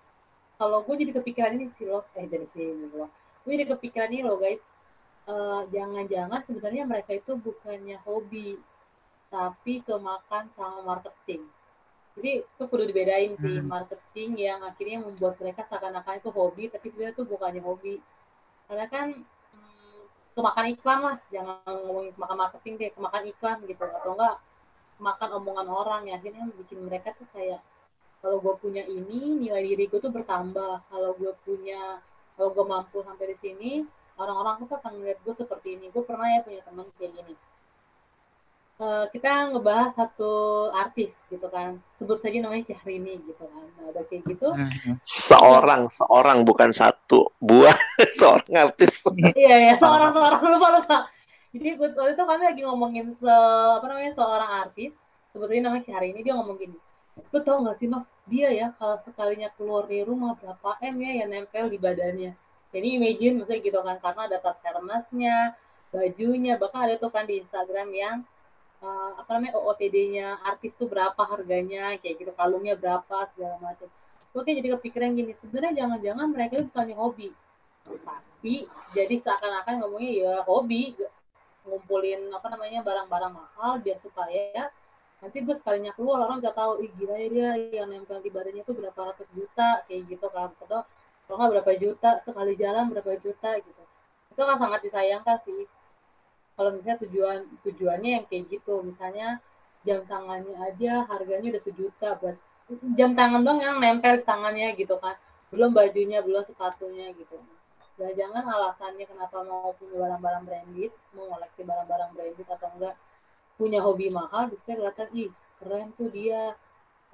kalau 0.55 0.87
gue 0.87 0.95
jadi 0.95 1.11
kepikiran 1.19 1.59
ini 1.59 1.67
sih 1.75 1.83
loh 1.83 2.07
eh 2.15 2.23
dari 2.31 2.47
sini 2.47 2.87
loh 2.95 3.11
gue 3.45 3.51
jadi 3.53 3.65
kepikiran 3.69 4.09
ini 4.09 4.23
loh 4.25 4.41
guys. 4.41 4.61
Uh, 5.25 5.65
jangan-jangan 5.73 6.45
sebenarnya 6.45 6.85
mereka 6.85 7.17
itu 7.17 7.33
bukannya 7.33 7.97
hobi 8.05 8.61
tapi 9.33 9.81
kemakan 9.81 10.53
sama 10.53 10.85
marketing. 10.85 11.45
Jadi 12.13 12.45
itu 12.45 12.63
perlu 12.69 12.85
dibedain 12.85 13.33
sih. 13.37 13.57
Hmm. 13.57 13.65
marketing 13.65 14.29
yang 14.37 14.61
akhirnya 14.61 15.01
membuat 15.01 15.41
mereka 15.41 15.65
seakan-akan 15.65 16.21
itu 16.21 16.29
hobi, 16.29 16.69
tapi 16.69 16.93
sebenarnya 16.93 17.17
itu 17.17 17.25
bukannya 17.25 17.61
hobi. 17.65 17.95
Karena 18.69 18.85
kan 18.85 19.07
kemakan 20.35 20.65
iklan 20.75 20.99
lah, 21.01 21.17
jangan 21.31 21.63
ngomongin 21.65 22.11
kemakan 22.13 22.37
marketing 22.43 22.73
deh, 22.77 22.91
kemakan 22.93 23.23
iklan 23.31 23.57
gitu. 23.65 23.83
Atau 23.83 24.11
enggak 24.19 24.35
makan 24.99 25.29
omongan 25.41 25.67
orang. 25.71 26.01
Ya 26.11 26.19
akhirnya 26.19 26.43
bikin 26.59 26.79
mereka 26.85 27.15
tuh 27.15 27.27
kayak 27.31 27.63
kalau 28.19 28.37
gue 28.41 28.55
punya 28.59 28.83
ini 28.85 29.39
nilai 29.39 29.63
diriku 29.63 30.03
tuh 30.03 30.11
bertambah. 30.11 30.85
Kalau 30.91 31.11
gue 31.15 31.33
punya 31.47 32.03
kalau 32.35 32.51
gue 32.51 32.65
mampu 32.67 32.99
sampai 33.01 33.31
di 33.31 33.37
sini 33.39 33.71
orang-orang 34.19 34.67
tuh 34.67 34.75
akan 34.79 34.99
melihat 34.99 35.19
gue 35.23 35.35
seperti 35.35 35.79
ini. 35.79 35.89
Gue 35.95 36.03
pernah 36.03 36.27
ya 36.27 36.43
punya 36.43 36.61
teman 36.67 36.85
kayak 36.99 37.11
gini 37.15 37.35
uh, 38.79 39.05
kita 39.11 39.53
ngebahas 39.53 39.95
satu 39.95 40.67
artis 40.71 41.15
gitu 41.31 41.47
kan. 41.51 41.79
Sebut 41.99 42.19
saja 42.19 42.37
namanya 42.39 42.67
Syahrini 42.71 43.19
gitu 43.23 43.43
kan. 43.43 43.65
Nah 43.79 43.85
udah 43.91 44.03
kayak 44.07 44.23
gitu 44.27 44.47
hmm. 44.51 44.97
seorang 45.03 45.87
seorang 45.91 46.43
bukan 46.43 46.71
satu. 46.71 47.31
Buah 47.39 47.75
seorang 48.19 48.71
artis. 48.71 49.05
Iya 49.35 49.71
ya 49.71 49.73
seorang 49.75 50.11
seorang. 50.11 50.39
Lupa 50.43 50.67
lupa. 50.81 50.97
Jadi 51.55 51.79
waktu 51.79 52.11
itu 52.11 52.23
kami 52.27 52.43
lagi 52.43 52.61
ngomongin 52.67 53.05
se 53.15 53.35
apa 53.79 53.85
namanya 53.87 54.11
seorang 54.15 54.51
artis. 54.67 54.93
Sebut 55.31 55.47
saja 55.51 55.61
namanya 55.63 55.83
Syahrini 55.83 56.19
dia 56.23 56.35
ngomong 56.35 56.57
gini 56.59 56.79
lu 57.15 57.39
tau 57.43 57.63
gak 57.63 57.77
sih 57.79 57.87
Nov? 57.87 58.03
Dia 58.27 58.49
ya 58.51 58.67
kalau 58.75 58.97
sekalinya 58.99 59.47
keluar 59.55 59.85
dari 59.85 60.03
rumah 60.03 60.33
berapa 60.35 60.81
M 60.81 60.95
ya 60.99 61.11
yang 61.23 61.29
nempel 61.31 61.69
di 61.71 61.77
badannya. 61.79 62.33
Jadi 62.73 62.87
imagine 62.97 63.39
maksudnya 63.39 63.61
gitu 63.63 63.79
kan. 63.79 63.97
Karena 64.03 64.21
ada 64.27 64.37
tas 64.41 64.57
kermasnya 64.59 65.55
bajunya 65.93 66.59
bahkan 66.59 66.89
ada 66.89 66.99
tuh 66.99 67.07
kan 67.13 67.23
di 67.23 67.39
Instagram 67.39 67.87
yang 67.95 68.17
uh, 68.85 69.11
apa 69.17 69.29
namanya 69.35 69.57
OOTD-nya 69.57 70.45
artis 70.45 70.77
tuh 70.77 70.85
berapa 70.85 71.17
harganya 71.17 71.97
kayak 71.97 72.21
gitu 72.21 72.31
kalungnya 72.37 72.77
berapa 72.77 73.25
segala 73.33 73.57
macam. 73.57 73.89
Oke 74.35 74.51
jadi 74.51 74.77
kepikiran 74.77 75.15
gini 75.15 75.33
sebenarnya 75.33 75.85
jangan-jangan 75.85 76.27
mereka 76.29 76.53
itu 76.61 76.67
bukannya 76.69 76.95
hobi. 76.95 77.29
Tapi 77.85 78.55
jadi 78.93 79.15
seakan-akan 79.17 79.73
ngomongnya 79.81 80.11
ya 80.13 80.33
hobi. 80.45 80.93
Ngumpulin 81.65 82.29
apa 82.29 82.45
namanya 82.53 82.85
barang-barang 82.85 83.33
mahal 83.33 83.81
biar 83.81 83.97
supaya 83.97 84.69
nanti 85.17 85.41
gue 85.41 85.55
sekalinya 85.57 85.89
keluar 85.97 86.29
orang 86.29 86.37
bisa 86.37 86.53
tahu 86.53 86.77
ih 86.85 86.91
gila 86.93 87.17
ya 87.17 87.27
dia 87.33 87.49
yang 87.81 87.89
nempel 87.89 88.21
di 88.21 88.29
badannya 88.29 88.61
tuh 88.61 88.77
berapa 88.77 88.99
ratus 89.09 89.25
juta 89.33 89.81
kayak 89.89 90.01
gitu 90.05 90.27
kan. 90.29 90.53
Atau 90.61 90.85
kalau 91.25 91.35
nggak 91.41 91.51
berapa 91.57 91.71
juta 91.81 92.09
sekali 92.21 92.53
jalan 92.53 92.91
berapa 92.93 93.17
juta 93.17 93.49
gitu. 93.57 93.83
Itu 94.29 94.41
kan 94.45 94.57
sangat 94.61 94.85
disayangkan 94.85 95.41
sih 95.41 95.65
kalau 96.55 96.71
misalnya 96.71 96.99
tujuan 97.07 97.37
tujuannya 97.67 98.09
yang 98.19 98.25
kayak 98.31 98.47
gitu. 98.51 98.79
Misalnya 98.81 99.43
jam 99.85 100.01
tangannya 100.07 100.55
aja 100.57 101.05
harganya 101.05 101.55
udah 101.55 101.63
sejuta 101.63 102.17
buat 102.17 102.35
jam 102.97 103.13
tangan 103.13 103.45
dong 103.45 103.61
yang 103.61 103.77
nempel 103.77 104.23
tangannya 104.23 104.73
gitu 104.79 104.97
kan. 104.97 105.19
Belum 105.51 105.75
bajunya 105.75 106.23
belum 106.23 106.41
sepatunya 106.41 107.11
gitu. 107.13 107.37
Ya 107.95 108.11
jangan 108.11 108.43
alasannya 108.43 109.07
kenapa 109.07 109.39
mau 109.47 109.71
punya 109.79 109.95
barang-barang 110.03 110.43
branded 110.43 110.91
mau 111.15 111.31
koleksi 111.31 111.61
barang-barang 111.63 112.09
branded 112.15 112.47
atau 112.47 112.67
enggak. 112.75 112.95
Punya 113.55 113.79
hobi 113.79 114.11
mahal 114.11 114.51
bisa 114.51 114.67
kelihatan 114.67 115.07
ih 115.15 115.31
keren 115.63 115.95
tuh 115.95 116.11
dia 116.11 116.55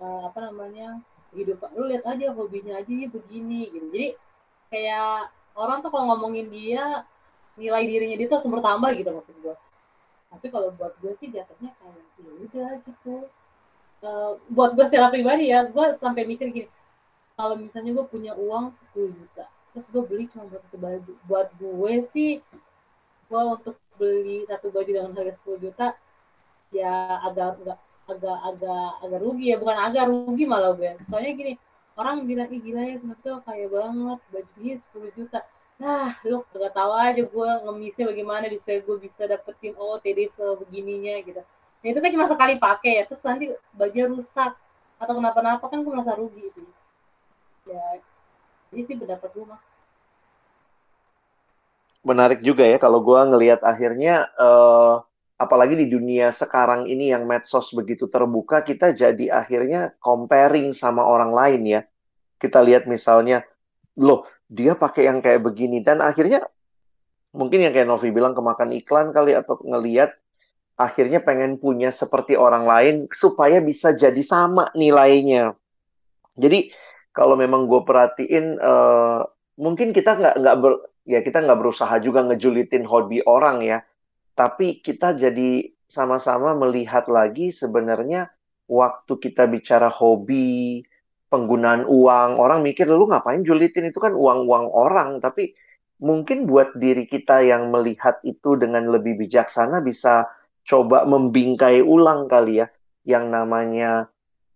uh, 0.01 0.21
apa 0.25 0.49
namanya 0.49 0.97
hidup 1.37 1.61
lu 1.77 1.85
lihat 1.85 2.03
aja 2.09 2.33
hobinya 2.33 2.81
aja 2.81 2.89
dia 2.89 3.09
begini 3.09 3.69
gitu. 3.69 3.85
Jadi 3.93 4.09
kayak 4.73 5.29
orang 5.53 5.83
tuh 5.85 5.91
kalau 5.91 6.15
ngomongin 6.15 6.47
dia 6.49 7.05
nilai 7.59 7.83
dirinya 7.87 8.15
dia 8.15 8.27
langsung 8.27 8.53
bertambah 8.53 8.89
gitu 8.95 9.09
maksud 9.11 9.35
gue 9.43 9.55
tapi 10.31 10.47
kalau 10.47 10.71
buat 10.79 10.95
gue 11.03 11.11
sih 11.19 11.27
jatuhnya 11.27 11.75
kayak 11.75 11.99
ya 12.23 12.31
udah 12.39 12.71
gitu. 12.87 13.15
Uh, 14.01 14.39
buat 14.49 14.73
gue 14.73 14.85
secara 14.87 15.11
pribadi 15.13 15.51
ya 15.51 15.61
gue 15.67 15.85
sampai 15.99 16.25
mikir 16.25 16.49
gini 16.49 16.69
kalau 17.35 17.53
misalnya 17.59 17.91
gue 17.93 18.05
punya 18.07 18.33
uang 18.33 18.73
10 18.95 19.13
juta 19.13 19.45
terus 19.71 19.85
gue 19.91 20.03
beli 20.03 20.25
cuma 20.31 20.47
buat 20.49 20.61
satu 20.67 20.77
baju 20.79 21.13
buat 21.29 21.47
gue 21.59 21.93
sih 22.09 22.31
gue 23.31 23.41
untuk 23.45 23.75
beli 23.99 24.43
satu 24.49 24.67
baju 24.73 24.89
dengan 24.89 25.13
harga 25.13 25.37
10 25.45 25.63
juta 25.63 25.87
ya 26.71 27.19
agak 27.27 27.59
agak 28.07 28.37
agak 28.47 28.89
agak 29.03 29.19
rugi 29.19 29.51
ya 29.51 29.59
bukan 29.59 29.75
agak 29.75 30.07
rugi 30.07 30.43
malah 30.47 30.71
gue. 30.71 30.95
Soalnya 31.03 31.31
gini 31.35 31.53
orang 31.99 32.23
bilang 32.23 32.49
ih 32.49 32.61
gila 32.63 32.81
ya 32.87 32.95
sebenarnya 32.97 33.23
tuh 33.23 33.37
kaya 33.43 33.67
banget 33.67 34.19
bajunya 34.31 34.75
10 34.95 35.17
juta 35.19 35.39
nah 35.81 36.13
lu 36.21 36.45
gak 36.53 36.77
tahu 36.77 36.93
aja 36.93 37.21
gue 37.25 37.49
ngemisnya 37.65 38.05
bagaimana 38.13 38.45
supaya 38.53 38.85
gue 38.85 38.97
bisa 39.01 39.25
dapetin 39.25 39.73
OTD 39.73 40.29
sebegininya 40.29 41.17
gitu. 41.25 41.41
Nah, 41.81 41.87
itu 41.89 41.97
kan 41.97 42.09
cuma 42.13 42.25
sekali 42.29 42.61
pakai 42.61 43.01
ya 43.01 43.03
terus 43.09 43.25
nanti 43.25 43.49
bajunya 43.73 44.05
rusak 44.05 44.53
atau 45.01 45.13
kenapa-napa 45.17 45.65
kan 45.65 45.81
gue 45.81 45.89
merasa 45.89 46.13
rugi 46.13 46.45
sih. 46.53 46.67
Ya 47.65 47.81
ini 48.69 48.81
sih 48.85 48.93
pendapat 48.93 49.33
gue 49.33 49.45
mah. 49.49 49.57
Menarik 52.05 52.45
juga 52.45 52.61
ya 52.69 52.77
kalau 52.77 53.01
gue 53.01 53.17
ngelihat 53.17 53.65
akhirnya 53.65 54.29
uh, 54.37 55.01
apalagi 55.41 55.73
di 55.73 55.89
dunia 55.89 56.29
sekarang 56.29 56.85
ini 56.85 57.09
yang 57.09 57.25
medsos 57.25 57.73
begitu 57.73 58.05
terbuka 58.05 58.61
kita 58.61 58.93
jadi 58.93 59.33
akhirnya 59.33 59.97
comparing 59.97 60.77
sama 60.77 61.01
orang 61.01 61.33
lain 61.33 61.61
ya. 61.65 61.81
Kita 62.37 62.61
lihat 62.61 62.85
misalnya 62.85 63.41
loh 64.01 64.25
dia 64.49 64.73
pakai 64.75 65.07
yang 65.07 65.21
kayak 65.21 65.45
begini 65.45 65.79
dan 65.85 66.01
akhirnya 66.01 66.43
mungkin 67.31 67.63
yang 67.63 67.71
kayak 67.71 67.87
Novi 67.87 68.11
bilang 68.11 68.35
kemakan 68.35 68.75
iklan 68.75 69.15
kali 69.15 69.37
atau 69.37 69.55
ngeliat 69.63 70.11
akhirnya 70.75 71.21
pengen 71.21 71.61
punya 71.61 71.93
seperti 71.93 72.35
orang 72.35 72.65
lain 72.65 72.95
supaya 73.13 73.61
bisa 73.61 73.93
jadi 73.93 74.19
sama 74.25 74.73
nilainya. 74.73 75.53
Jadi 76.35 76.73
kalau 77.13 77.37
memang 77.37 77.69
gue 77.69 77.85
perhatiin 77.85 78.57
uh, 78.57 79.21
mungkin 79.61 79.93
kita 79.93 80.17
nggak 80.17 80.35
nggak 80.41 80.55
ya 81.05 81.19
kita 81.21 81.43
nggak 81.43 81.59
berusaha 81.59 81.95
juga 82.01 82.25
ngejulitin 82.25 82.87
hobi 82.87 83.21
orang 83.27 83.61
ya, 83.61 83.85
tapi 84.33 84.81
kita 84.81 85.13
jadi 85.15 85.69
sama-sama 85.85 86.55
melihat 86.55 87.11
lagi 87.11 87.51
sebenarnya 87.51 88.31
waktu 88.71 89.13
kita 89.19 89.43
bicara 89.51 89.91
hobi, 89.91 90.81
penggunaan 91.31 91.87
uang. 91.87 92.35
Orang 92.37 92.61
mikir 92.61 92.85
lu 92.91 93.07
ngapain 93.07 93.41
julitin 93.47 93.87
itu 93.87 93.97
kan 94.03 94.11
uang-uang 94.11 94.67
orang, 94.67 95.23
tapi 95.23 95.55
mungkin 96.03 96.43
buat 96.45 96.75
diri 96.75 97.07
kita 97.07 97.41
yang 97.47 97.71
melihat 97.71 98.19
itu 98.27 98.59
dengan 98.59 98.91
lebih 98.91 99.15
bijaksana 99.15 99.79
bisa 99.79 100.27
coba 100.67 101.07
membingkai 101.07 101.79
ulang 101.79 102.27
kali 102.27 102.61
ya. 102.61 102.67
Yang 103.07 103.25
namanya 103.31 103.91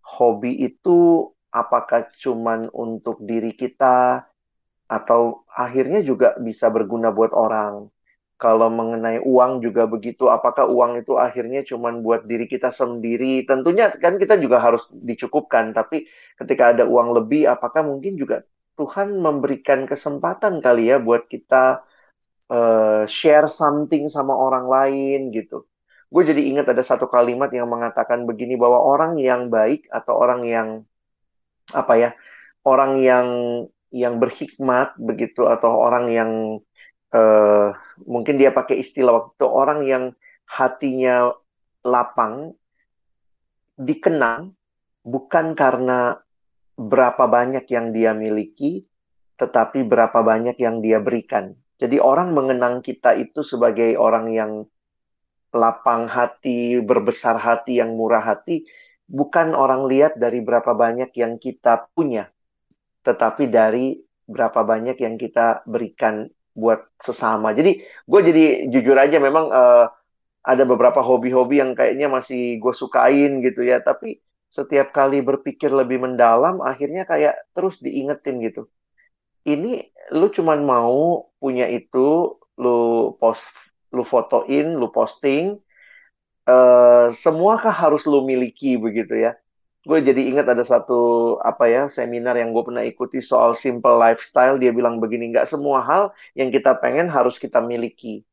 hobi 0.03 0.53
itu 0.61 1.31
apakah 1.49 2.11
cuman 2.19 2.67
untuk 2.75 3.23
diri 3.23 3.55
kita 3.55 4.27
atau 4.85 5.47
akhirnya 5.49 6.03
juga 6.03 6.35
bisa 6.37 6.69
berguna 6.69 7.09
buat 7.09 7.33
orang. 7.33 7.89
Kalau 8.35 8.67
mengenai 8.67 9.23
uang 9.23 9.63
juga 9.63 9.87
begitu, 9.87 10.27
apakah 10.27 10.67
uang 10.67 10.99
itu 10.99 11.15
akhirnya 11.15 11.63
cuma 11.63 11.95
buat 11.95 12.27
diri 12.27 12.51
kita 12.51 12.67
sendiri? 12.67 13.47
Tentunya 13.47 13.95
kan 13.95 14.19
kita 14.19 14.35
juga 14.35 14.59
harus 14.59 14.91
dicukupkan, 14.91 15.71
tapi 15.71 16.03
ketika 16.35 16.75
ada 16.75 16.83
uang 16.83 17.15
lebih, 17.15 17.47
apakah 17.47 17.87
mungkin 17.87 18.19
juga 18.19 18.43
Tuhan 18.75 19.23
memberikan 19.23 19.87
kesempatan 19.87 20.59
kali 20.59 20.91
ya 20.91 20.99
buat 20.99 21.31
kita 21.31 21.87
uh, 22.51 23.07
share 23.07 23.47
something 23.47 24.11
sama 24.11 24.35
orang 24.35 24.67
lain 24.67 25.31
gitu. 25.31 25.63
Gue 26.11 26.27
jadi 26.27 26.43
ingat 26.43 26.75
ada 26.75 26.83
satu 26.83 27.07
kalimat 27.07 27.47
yang 27.55 27.71
mengatakan 27.71 28.27
begini 28.27 28.59
bahwa 28.59 28.83
orang 28.83 29.15
yang 29.15 29.47
baik 29.47 29.87
atau 29.87 30.13
orang 30.19 30.43
yang 30.43 30.69
apa 31.71 31.93
ya, 31.95 32.09
orang 32.67 32.99
yang 32.99 33.27
yang 33.95 34.19
berhikmat 34.19 34.99
begitu 34.99 35.47
atau 35.47 35.71
orang 35.71 36.11
yang 36.11 36.31
uh, 37.13 37.69
mungkin 38.07 38.39
dia 38.39 38.55
pakai 38.55 38.81
istilah 38.81 39.13
waktu 39.13 39.45
orang 39.45 39.79
yang 39.85 40.03
hatinya 40.45 41.33
lapang 41.85 42.53
dikenang 43.75 44.55
bukan 45.05 45.53
karena 45.53 46.17
berapa 46.75 47.29
banyak 47.29 47.65
yang 47.71 47.95
dia 47.95 48.11
miliki, 48.11 48.87
tetapi 49.39 49.83
berapa 49.85 50.19
banyak 50.25 50.57
yang 50.59 50.83
dia 50.83 50.99
berikan. 50.99 51.55
Jadi 51.75 51.99
orang 51.99 52.31
mengenang 52.31 52.79
kita 52.79 53.15
itu 53.19 53.43
sebagai 53.43 53.99
orang 53.99 54.31
yang 54.31 54.51
lapang 55.55 56.07
hati, 56.07 56.83
berbesar 56.83 57.39
hati, 57.39 57.79
yang 57.79 57.95
murah 57.95 58.23
hati, 58.23 58.67
bukan 59.07 59.55
orang 59.55 59.87
lihat 59.87 60.19
dari 60.19 60.43
berapa 60.43 60.75
banyak 60.75 61.15
yang 61.15 61.39
kita 61.39 61.87
punya, 61.95 62.27
tetapi 63.07 63.47
dari 63.47 63.95
berapa 64.27 64.65
banyak 64.65 64.99
yang 64.99 65.15
kita 65.15 65.63
berikan 65.63 66.27
buat 66.55 66.87
sesama. 66.97 67.51
Jadi 67.51 67.83
gue 67.83 68.21
jadi 68.23 68.71
jujur 68.71 68.95
aja 68.95 69.19
memang 69.19 69.51
uh, 69.51 69.91
ada 70.45 70.63
beberapa 70.63 71.03
hobi-hobi 71.03 71.59
yang 71.59 71.75
kayaknya 71.75 72.07
masih 72.07 72.57
gue 72.63 72.73
sukain 72.73 73.43
gitu 73.43 73.61
ya. 73.67 73.83
Tapi 73.83 74.23
setiap 74.47 74.95
kali 74.95 75.19
berpikir 75.19 75.67
lebih 75.67 75.99
mendalam, 75.99 76.63
akhirnya 76.63 77.03
kayak 77.03 77.35
terus 77.51 77.75
diingetin 77.83 78.39
gitu. 78.39 78.71
Ini 79.43 79.91
lu 80.15 80.31
cuman 80.31 80.63
mau 80.63 81.27
punya 81.37 81.67
itu, 81.67 82.39
lu 82.55 82.79
post, 83.19 83.43
lu 83.91 84.07
fotoin, 84.07 84.79
lu 84.79 84.87
posting, 84.89 85.59
uh, 86.47 87.11
semuakah 87.11 87.73
harus 87.73 88.07
lu 88.07 88.23
miliki 88.23 88.79
begitu 88.79 89.27
ya? 89.27 89.35
Gue 89.85 89.99
jadi 90.01 90.21
ingat 90.33 90.49
ada 90.49 90.65
satu 90.65 91.37
apa 91.45 91.69
ya 91.69 91.83
seminar 91.85 92.33
yang 92.41 92.49
gue 92.49 92.63
pernah 92.65 92.81
ikuti 92.81 93.21
soal 93.21 93.53
simple 93.53 93.93
lifestyle. 93.93 94.57
Dia 94.57 94.73
bilang 94.73 94.97
begini 94.97 95.29
nggak 95.29 95.45
semua 95.45 95.85
hal 95.85 96.03
yang 96.33 96.49
kita 96.49 96.81
pengen 96.81 97.05
harus 97.05 97.37
kita 97.37 97.61
miliki. 97.61 98.25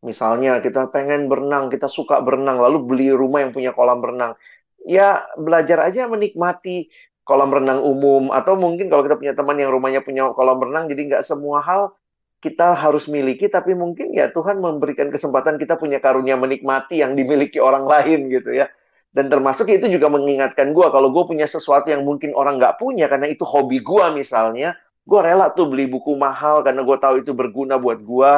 Misalnya 0.00 0.64
kita 0.64 0.88
pengen 0.88 1.28
berenang 1.28 1.68
kita 1.68 1.92
suka 1.92 2.24
berenang 2.24 2.56
lalu 2.56 2.80
beli 2.88 3.08
rumah 3.12 3.44
yang 3.44 3.52
punya 3.52 3.76
kolam 3.76 4.00
berenang 4.00 4.36
ya 4.84 5.24
belajar 5.36 5.80
aja 5.84 6.08
menikmati 6.08 6.88
kolam 7.28 7.52
renang 7.52 7.84
umum. 7.84 8.32
Atau 8.32 8.56
mungkin 8.56 8.88
kalau 8.88 9.04
kita 9.04 9.20
punya 9.20 9.36
teman 9.36 9.60
yang 9.60 9.76
rumahnya 9.76 10.00
punya 10.00 10.32
kolam 10.32 10.56
renang 10.56 10.88
jadi 10.88 11.00
nggak 11.14 11.24
semua 11.28 11.60
hal 11.60 11.92
kita 12.40 12.72
harus 12.72 13.12
miliki. 13.12 13.52
Tapi 13.52 13.76
mungkin 13.76 14.08
ya 14.16 14.32
Tuhan 14.32 14.56
memberikan 14.56 15.12
kesempatan 15.12 15.60
kita 15.60 15.76
punya 15.76 16.00
karunia 16.00 16.40
menikmati 16.40 17.04
yang 17.04 17.12
dimiliki 17.12 17.60
orang 17.60 17.84
lain 17.84 18.32
gitu 18.32 18.56
ya 18.56 18.72
dan 19.14 19.30
termasuk 19.30 19.70
itu 19.70 19.86
juga 19.86 20.10
mengingatkan 20.10 20.74
gue 20.74 20.86
kalau 20.90 21.14
gue 21.14 21.22
punya 21.22 21.46
sesuatu 21.46 21.86
yang 21.86 22.02
mungkin 22.02 22.34
orang 22.34 22.58
nggak 22.58 22.82
punya 22.82 23.06
karena 23.06 23.30
itu 23.30 23.46
hobi 23.46 23.78
gue 23.78 24.04
misalnya, 24.10 24.74
gue 25.06 25.20
rela 25.22 25.54
tuh 25.54 25.70
beli 25.70 25.86
buku 25.86 26.18
mahal 26.18 26.66
karena 26.66 26.82
gue 26.82 26.98
tahu 26.98 27.22
itu 27.22 27.30
berguna 27.30 27.78
buat 27.78 28.02
gue. 28.02 28.32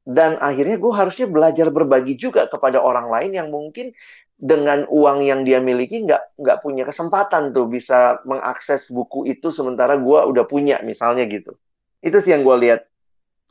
Dan 0.00 0.40
akhirnya 0.40 0.80
gue 0.80 0.92
harusnya 0.96 1.28
belajar 1.28 1.68
berbagi 1.68 2.16
juga 2.16 2.48
kepada 2.48 2.80
orang 2.80 3.12
lain 3.12 3.36
yang 3.36 3.48
mungkin 3.52 3.92
dengan 4.40 4.88
uang 4.88 5.20
yang 5.20 5.44
dia 5.44 5.60
miliki 5.60 6.08
nggak 6.08 6.40
nggak 6.40 6.58
punya 6.64 6.88
kesempatan 6.88 7.52
tuh 7.52 7.68
bisa 7.68 8.24
mengakses 8.24 8.88
buku 8.88 9.28
itu 9.28 9.52
sementara 9.52 10.00
gue 10.00 10.20
udah 10.32 10.48
punya 10.48 10.80
misalnya 10.80 11.28
gitu. 11.28 11.60
Itu 12.00 12.24
sih 12.24 12.32
yang 12.32 12.48
gue 12.48 12.56
lihat. 12.56 12.88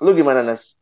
Lu 0.01 0.17
gimana 0.17 0.41
Nas? 0.41 0.73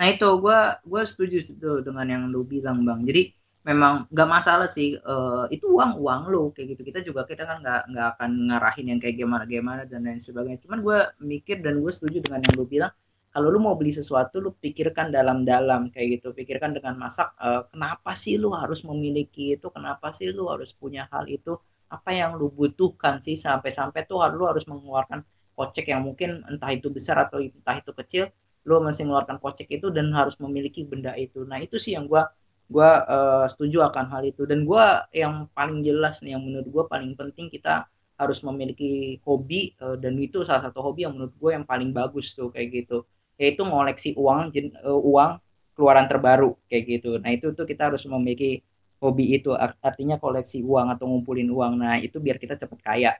Nah 0.00 0.08
itu 0.08 0.24
gue 0.40 0.60
gue 0.80 1.02
setuju 1.04 1.38
itu 1.44 1.70
dengan 1.84 2.08
yang 2.08 2.24
lu 2.32 2.48
bilang 2.48 2.80
bang. 2.88 3.04
Jadi 3.04 3.43
memang 3.64 4.04
nggak 4.12 4.28
masalah 4.28 4.68
sih 4.68 5.00
uh, 5.00 5.48
itu 5.48 5.64
uang 5.64 5.96
uang 6.04 6.22
lo 6.32 6.42
kayak 6.52 6.76
gitu. 6.76 6.82
Kita 6.84 7.00
juga 7.00 7.24
kita 7.24 7.48
kan 7.48 7.64
nggak 7.64 7.82
nggak 7.90 8.06
akan 8.16 8.30
ngarahin 8.52 8.86
yang 8.92 9.00
kayak 9.00 9.16
gimana 9.16 9.44
gimana 9.48 9.82
dan 9.88 10.04
lain 10.04 10.20
sebagainya. 10.20 10.60
Cuman 10.64 10.78
gue 10.84 10.98
mikir 11.24 11.64
dan 11.64 11.80
gue 11.80 11.92
setuju 11.92 12.20
dengan 12.28 12.44
yang 12.44 12.54
lu 12.60 12.66
bilang 12.68 12.92
kalau 13.34 13.48
lu 13.50 13.58
mau 13.58 13.74
beli 13.74 13.90
sesuatu 13.90 14.38
lu 14.38 14.52
pikirkan 14.52 15.08
dalam-dalam 15.10 15.88
kayak 15.88 16.20
gitu. 16.20 16.36
Pikirkan 16.36 16.76
dengan 16.76 16.94
masak 17.00 17.32
uh, 17.40 17.64
kenapa 17.72 18.12
sih 18.12 18.36
lu 18.36 18.52
harus 18.52 18.84
memiliki 18.84 19.56
itu? 19.56 19.66
Kenapa 19.72 20.12
sih 20.12 20.28
lu 20.30 20.52
harus 20.52 20.76
punya 20.76 21.08
hal 21.08 21.24
itu? 21.32 21.56
Apa 21.88 22.12
yang 22.12 22.36
lu 22.36 22.52
butuhkan 22.52 23.24
sih? 23.24 23.34
Sampai-sampai 23.40 24.04
tuh 24.04 24.20
lu 24.36 24.44
harus 24.44 24.68
mengeluarkan 24.68 25.24
kocek 25.56 25.88
yang 25.88 26.04
mungkin 26.04 26.44
entah 26.50 26.68
itu 26.74 26.92
besar 26.92 27.16
atau 27.24 27.40
entah 27.40 27.76
itu 27.80 27.92
kecil 27.96 28.24
lu 28.64 28.80
masih 28.80 29.04
mengeluarkan 29.04 29.38
kocek 29.44 29.68
itu 29.76 29.92
dan 29.92 30.08
harus 30.12 30.36
memiliki 30.40 30.84
benda 30.88 31.12
itu. 31.16 31.44
Nah 31.44 31.60
itu 31.60 31.76
sih 31.76 31.92
yang 31.96 32.08
gue 32.08 32.20
gue 32.68 32.90
uh, 33.08 33.46
setuju 33.48 33.88
akan 33.88 34.08
hal 34.08 34.22
itu. 34.24 34.48
Dan 34.48 34.64
gue 34.64 34.84
yang 35.12 35.48
paling 35.52 35.84
jelas 35.84 36.20
nih 36.24 36.36
yang 36.36 36.42
menurut 36.44 36.68
gue 36.68 36.84
paling 36.88 37.12
penting 37.16 37.52
kita 37.52 37.88
harus 38.14 38.40
memiliki 38.46 39.18
hobi 39.26 39.74
uh, 39.82 39.98
dan 39.98 40.14
itu 40.22 40.46
salah 40.46 40.70
satu 40.70 40.78
hobi 40.80 41.02
yang 41.04 41.18
menurut 41.18 41.34
gue 41.34 41.50
yang 41.50 41.66
paling 41.66 41.90
bagus 41.90 42.32
tuh 42.32 42.48
kayak 42.54 42.84
gitu. 42.84 43.04
Yaitu 43.36 43.66
ngoleksi 43.66 44.14
uang 44.14 44.54
jen, 44.54 44.70
uh, 44.86 44.94
uang 44.96 45.42
keluaran 45.74 46.06
terbaru 46.06 46.54
kayak 46.70 46.84
gitu. 47.00 47.18
Nah 47.18 47.34
itu 47.34 47.50
tuh 47.50 47.66
kita 47.66 47.90
harus 47.90 48.06
memiliki 48.06 48.62
hobi 49.02 49.36
itu. 49.36 49.52
Artinya 49.82 50.16
koleksi 50.22 50.62
uang 50.62 50.94
atau 50.94 51.10
ngumpulin 51.10 51.50
uang. 51.50 51.82
Nah 51.82 51.98
itu 51.98 52.22
biar 52.22 52.38
kita 52.38 52.54
cepet 52.54 52.80
kaya. 52.80 53.12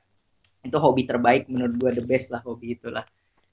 Itu 0.64 0.80
hobi 0.80 1.04
terbaik 1.04 1.50
menurut 1.50 1.76
gue 1.76 1.90
the 1.92 2.04
best 2.07 2.33
lah 2.33 2.40
hobi 2.40 2.78
itulah 2.78 3.04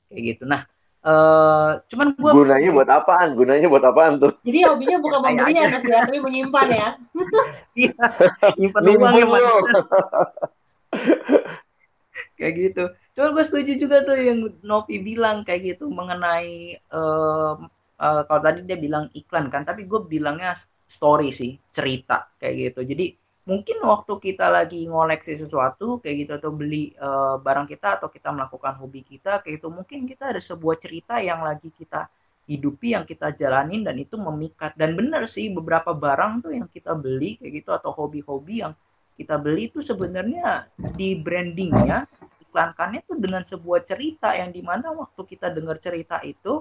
kayak 0.08 0.38
gitu. 0.38 0.44
Nah 0.48 0.64
Uh, 1.02 1.82
cuman 1.90 2.14
gua 2.14 2.30
gunanya 2.30 2.70
buat 2.70 2.90
apaan? 2.90 3.34
Gunanya 3.34 3.66
buat 3.66 3.82
apaan 3.82 4.22
tuh? 4.22 4.38
Jadi 4.46 4.60
hobinya 4.70 5.02
bukan 5.02 5.20
membelinya 5.26 5.64
Mas 5.74 5.86
ya, 5.90 6.00
tapi 6.06 6.18
menyimpan 6.22 6.68
ya. 6.70 6.90
Iya. 7.82 8.06
Nyimpan 8.62 8.82
uang 8.86 9.14
ya, 9.18 9.26
Mas. 9.26 9.46
kayak 12.38 12.54
gitu. 12.54 12.84
Cuma 13.18 13.28
gue 13.34 13.44
setuju 13.44 13.72
juga 13.82 14.06
tuh 14.06 14.14
yang 14.14 14.40
Novi 14.62 15.02
bilang 15.02 15.42
kayak 15.42 15.74
gitu 15.74 15.90
mengenai 15.90 16.78
uh, 16.94 17.58
uh, 17.98 18.22
kalau 18.30 18.42
tadi 18.46 18.62
dia 18.62 18.78
bilang 18.78 19.10
iklan 19.18 19.50
kan, 19.50 19.66
tapi 19.66 19.90
gue 19.90 20.06
bilangnya 20.06 20.54
story 20.86 21.34
sih, 21.34 21.58
cerita 21.74 22.30
kayak 22.38 22.78
gitu. 22.78 22.94
Jadi 22.94 23.06
mungkin 23.42 23.82
waktu 23.82 24.14
kita 24.22 24.54
lagi 24.54 24.86
ngoleksi 24.86 25.34
sesuatu 25.34 25.98
kayak 25.98 26.16
gitu 26.26 26.32
atau 26.38 26.52
beli 26.54 26.94
uh, 27.02 27.42
barang 27.42 27.66
kita 27.66 27.98
atau 27.98 28.08
kita 28.08 28.30
melakukan 28.30 28.78
hobi 28.78 29.02
kita 29.02 29.42
kayak 29.42 29.62
gitu, 29.62 29.74
mungkin 29.74 30.06
kita 30.06 30.30
ada 30.30 30.42
sebuah 30.42 30.78
cerita 30.78 31.18
yang 31.18 31.42
lagi 31.42 31.74
kita 31.74 32.06
hidupi 32.46 32.98
yang 32.98 33.06
kita 33.06 33.32
jalanin 33.38 33.86
dan 33.86 33.96
itu 33.98 34.18
memikat 34.18 34.74
dan 34.76 34.98
benar 34.98 35.30
sih 35.30 35.54
beberapa 35.54 35.94
barang 35.94 36.44
tuh 36.44 36.52
yang 36.52 36.68
kita 36.68 36.98
beli 36.98 37.38
kayak 37.38 37.64
gitu 37.64 37.72
atau 37.72 37.94
hobi-hobi 37.94 38.66
yang 38.66 38.74
kita 39.16 39.38
beli 39.38 39.70
itu 39.70 39.80
sebenarnya 39.80 40.68
di 40.98 41.16
brandingnya 41.16 42.10
iklankannya 42.50 43.06
tuh 43.06 43.18
dengan 43.22 43.46
sebuah 43.46 43.86
cerita 43.86 44.34
yang 44.34 44.52
di 44.52 44.66
mana 44.66 44.92
waktu 44.92 45.22
kita 45.24 45.54
dengar 45.54 45.80
cerita 45.80 46.20
itu 46.26 46.60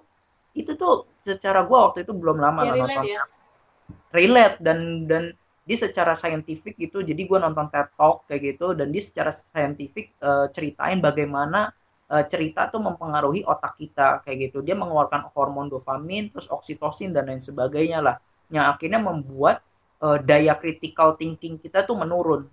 itu 0.54 0.76
tuh 0.78 1.10
secara 1.18 1.66
gue 1.66 1.78
waktu 1.78 1.98
itu 2.06 2.12
belum 2.14 2.38
lama 2.38 2.60
ya, 2.66 2.72
nonton 2.76 3.04
ya. 3.06 3.22
relate 4.14 4.56
dan 4.62 5.10
dan 5.10 5.34
dia 5.70 5.78
secara 5.78 6.18
saintifik 6.18 6.74
gitu 6.74 7.06
jadi 7.06 7.22
gue 7.22 7.38
nonton 7.38 7.70
TED 7.70 7.94
Talk 7.94 8.26
kayak 8.26 8.58
gitu 8.58 8.74
dan 8.74 8.90
dia 8.90 9.06
secara 9.06 9.30
saintifik 9.30 10.18
uh, 10.18 10.50
ceritain 10.50 10.98
bagaimana 10.98 11.70
uh, 12.10 12.26
cerita 12.26 12.66
tuh 12.66 12.82
mempengaruhi 12.82 13.46
otak 13.46 13.78
kita 13.78 14.18
kayak 14.26 14.50
gitu 14.50 14.66
dia 14.66 14.74
mengeluarkan 14.74 15.30
hormon 15.30 15.70
dopamin 15.70 16.26
terus 16.34 16.50
oksitosin 16.50 17.14
dan 17.14 17.30
lain 17.30 17.38
sebagainya 17.38 18.02
lah 18.02 18.18
yang 18.50 18.66
akhirnya 18.66 18.98
membuat 18.98 19.62
uh, 20.02 20.18
daya 20.18 20.58
critical 20.58 21.14
thinking 21.14 21.56
kita 21.60 21.86
tuh 21.86 21.94
menurun. 21.94 22.50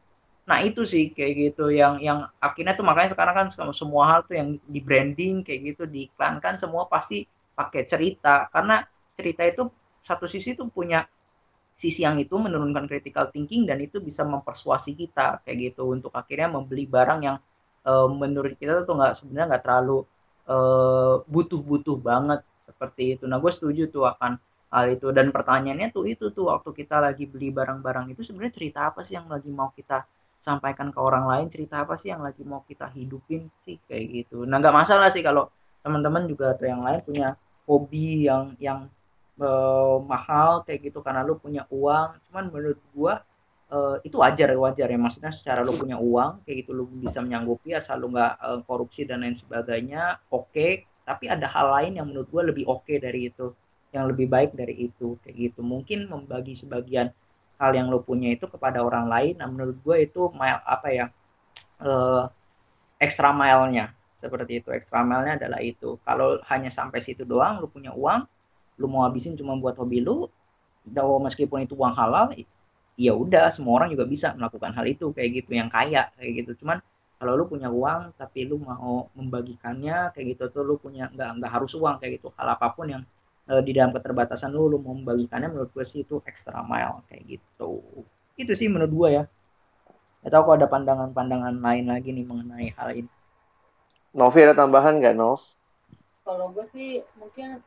Nah 0.47 0.63
itu 0.63 0.85
sih 0.85 1.11
kayak 1.11 1.33
gitu 1.35 1.73
yang 1.73 1.99
yang 1.99 2.29
akhirnya 2.39 2.77
tuh 2.77 2.85
makanya 2.85 3.17
sekarang 3.17 3.35
kan 3.35 3.47
semua 3.73 4.03
hal 4.07 4.19
tuh 4.23 4.37
yang 4.37 4.49
di 4.63 4.79
branding 4.79 5.43
kayak 5.43 5.75
gitu 5.75 5.83
diiklankan 5.89 6.55
semua 6.55 6.87
pasti 6.87 7.25
pakai 7.57 7.83
cerita 7.83 8.47
karena 8.53 8.85
cerita 9.17 9.43
itu 9.43 9.67
satu 9.97 10.29
sisi 10.29 10.53
tuh 10.53 10.69
punya 10.69 11.03
sisi 11.77 12.01
yang 12.01 12.17
itu 12.17 12.33
menurunkan 12.33 12.89
critical 12.89 13.29
thinking 13.29 13.69
dan 13.69 13.77
itu 13.77 14.01
bisa 14.01 14.25
mempersuasi 14.25 14.97
kita 14.97 15.45
kayak 15.45 15.71
gitu 15.71 15.93
untuk 15.93 16.09
akhirnya 16.17 16.49
membeli 16.49 16.89
barang 16.89 17.19
yang 17.21 17.37
uh, 17.85 18.09
menurut 18.09 18.57
kita 18.57 18.81
tuh 18.81 18.97
nggak 18.97 19.13
sebenarnya 19.13 19.47
nggak 19.55 19.63
terlalu 19.63 19.99
butuh-butuh 21.27 21.97
uh, 21.99 22.03
banget 22.03 22.41
seperti 22.55 23.19
itu. 23.19 23.27
Nah 23.27 23.35
gue 23.43 23.51
setuju 23.51 23.91
tuh 23.91 24.07
akan 24.07 24.39
hal 24.71 24.85
itu. 24.91 25.11
Dan 25.11 25.31
pertanyaannya 25.31 25.91
tuh 25.91 26.07
itu 26.07 26.31
tuh 26.31 26.51
waktu 26.51 26.71
kita 26.71 27.03
lagi 27.03 27.27
beli 27.27 27.51
barang-barang 27.51 28.15
itu 28.15 28.23
sebenarnya 28.23 28.53
cerita 28.55 28.79
apa 28.91 29.03
sih 29.03 29.19
yang 29.19 29.27
lagi 29.27 29.51
mau 29.51 29.71
kita 29.75 30.07
sampaikan 30.39 30.91
ke 30.91 30.99
orang 30.99 31.27
lain? 31.27 31.47
Cerita 31.51 31.83
apa 31.83 31.99
sih 31.99 32.11
yang 32.15 32.23
lagi 32.23 32.43
mau 32.47 32.63
kita 32.63 32.91
hidupin 32.91 33.51
sih? 33.63 33.75
Kayak 33.87 34.05
gitu. 34.23 34.47
Nah 34.47 34.59
nggak 34.59 34.75
masalah 34.75 35.11
sih 35.11 35.23
kalau 35.23 35.51
teman-teman 35.83 36.27
juga 36.27 36.55
atau 36.55 36.67
yang 36.67 36.83
lain 36.83 36.99
punya 37.03 37.35
hobi 37.67 38.27
yang 38.27 38.55
yang 38.59 38.87
uh, 39.41 39.97
mahal 40.03 40.61
kayak 40.65 40.91
gitu 40.91 40.99
karena 41.05 41.21
lu 41.25 41.37
punya 41.39 41.63
uang. 41.69 42.17
Cuman 42.29 42.45
menurut 42.53 42.79
gua 42.91 43.21
uh, 43.73 43.97
itu 44.03 44.17
wajar 44.19 44.53
wajar 44.57 44.87
ya. 44.89 44.99
Maksudnya 44.99 45.31
secara 45.33 45.61
lu 45.65 45.73
punya 45.73 45.97
uang 46.01 46.43
kayak 46.45 46.65
gitu 46.65 46.71
lu 46.77 46.85
bisa 46.89 47.21
menyanggupi 47.23 47.73
asal 47.77 48.01
lu 48.01 48.13
nggak 48.13 48.33
uh, 48.41 48.59
korupsi 48.65 49.07
dan 49.07 49.23
lain 49.23 49.37
sebagainya 49.37 50.19
oke. 50.33 50.51
Okay. 50.53 50.85
tapi 51.07 51.31
ada 51.31 51.47
hal 51.47 51.71
lain 51.71 51.95
yang 51.95 52.11
menurut 52.11 52.27
gua 52.27 52.43
lebih 52.43 52.67
oke 52.67 52.83
okay 52.83 52.99
dari 52.99 53.31
itu 53.31 53.55
yang 53.95 54.11
lebih 54.11 54.27
baik 54.27 54.51
dari 54.53 54.91
itu 54.91 55.15
kayak 55.23 55.35
gitu. 55.35 55.63
Mungkin 55.63 56.11
membagi 56.11 56.53
sebagian 56.53 57.09
hal 57.57 57.71
yang 57.73 57.89
lo 57.89 58.05
punya 58.05 58.29
itu 58.33 58.45
kepada 58.45 58.85
orang 58.85 59.09
lain. 59.09 59.33
Nah 59.41 59.47
menurut 59.49 59.77
gue 59.81 59.97
itu 60.05 60.29
mile, 60.37 60.61
apa 60.61 60.87
ya 60.93 61.05
uh, 61.81 62.29
extra 63.01 63.33
mile-nya. 63.33 63.93
Seperti 64.13 64.61
itu 64.61 64.69
extra 64.73 65.01
mile-nya 65.05 65.37
adalah 65.41 65.59
itu. 65.61 65.97
Kalau 66.05 66.37
hanya 66.49 66.69
sampai 66.69 67.01
situ 67.01 67.25
doang 67.25 67.61
lo 67.61 67.67
punya 67.69 67.93
uang 67.93 68.25
lo 68.77 68.85
mau 68.89 69.01
habisin 69.05 69.33
cuma 69.37 69.57
buat 69.57 69.75
hobi 69.77 70.01
lo 70.05 70.29
meskipun 71.21 71.67
itu 71.67 71.75
uang 71.75 71.93
halal 71.97 72.31
ya 72.97 73.13
udah 73.13 73.53
semua 73.53 73.77
orang 73.77 73.93
juga 73.93 74.09
bisa 74.09 74.33
melakukan 74.33 74.73
hal 74.73 74.85
itu 74.89 75.13
kayak 75.13 75.29
gitu 75.43 75.53
yang 75.53 75.69
kaya 75.69 76.09
kayak 76.17 76.43
gitu. 76.43 76.65
Cuman 76.65 76.81
kalau 77.21 77.37
lu 77.37 77.45
punya 77.45 77.69
uang 77.69 78.13
tapi 78.17 78.49
lu 78.49 78.57
mau 78.57 79.09
membagikannya 79.13 80.13
kayak 80.13 80.37
gitu 80.37 80.43
tuh 80.49 80.63
lu 80.65 80.75
punya 80.81 81.09
nggak 81.13 81.41
nggak 81.41 81.51
harus 81.53 81.73
uang 81.77 82.01
kayak 82.01 82.21
gitu 82.21 82.33
hal 82.37 82.57
apa 82.57 82.73
pun 82.73 82.89
yang 82.89 83.03
uh, 83.49 83.61
di 83.61 83.73
dalam 83.77 83.93
keterbatasan 83.93 84.53
lu 84.53 84.69
lu 84.69 84.77
mau 84.81 84.97
membagikannya 84.97 85.49
menurut 85.49 85.69
gue 85.73 85.85
sih 85.85 86.01
itu 86.01 86.21
extra 86.25 86.65
mile 86.65 87.05
kayak 87.05 87.37
gitu. 87.37 87.81
Itu 88.33 88.53
sih 88.57 88.69
menurut 88.69 88.93
gue 88.93 89.09
ya. 89.21 89.23
Gak 90.25 90.33
tau 90.33 90.43
kok 90.49 90.57
ada 90.57 90.67
pandangan-pandangan 90.67 91.55
lain 91.61 91.85
lagi 91.93 92.09
nih 92.11 92.25
mengenai 92.25 92.67
hal 92.73 92.89
ini. 92.97 93.09
Novi 94.17 94.39
ada 94.41 94.57
tambahan 94.57 94.97
nggak 94.97 95.13
Nov? 95.13 95.45
Kalau 96.25 96.49
gue 96.49 96.65
sih 96.73 97.05
mungkin 97.21 97.61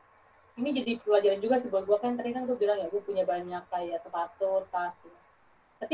ini 0.59 0.69
jadi 0.75 0.91
pelajaran 0.99 1.39
juga 1.39 1.55
sih 1.63 1.69
buat 1.71 1.87
gue 1.87 1.97
kan 2.01 2.19
tadi 2.19 2.35
kan 2.35 2.43
gue 2.43 2.57
bilang 2.59 2.77
ya 2.79 2.87
gue 2.91 3.01
punya 3.03 3.23
banyak 3.23 3.63
kayak 3.71 3.99
sepatu, 4.03 4.67
tas 4.73 4.91
gitu. 5.03 5.17
Tapi 5.81 5.93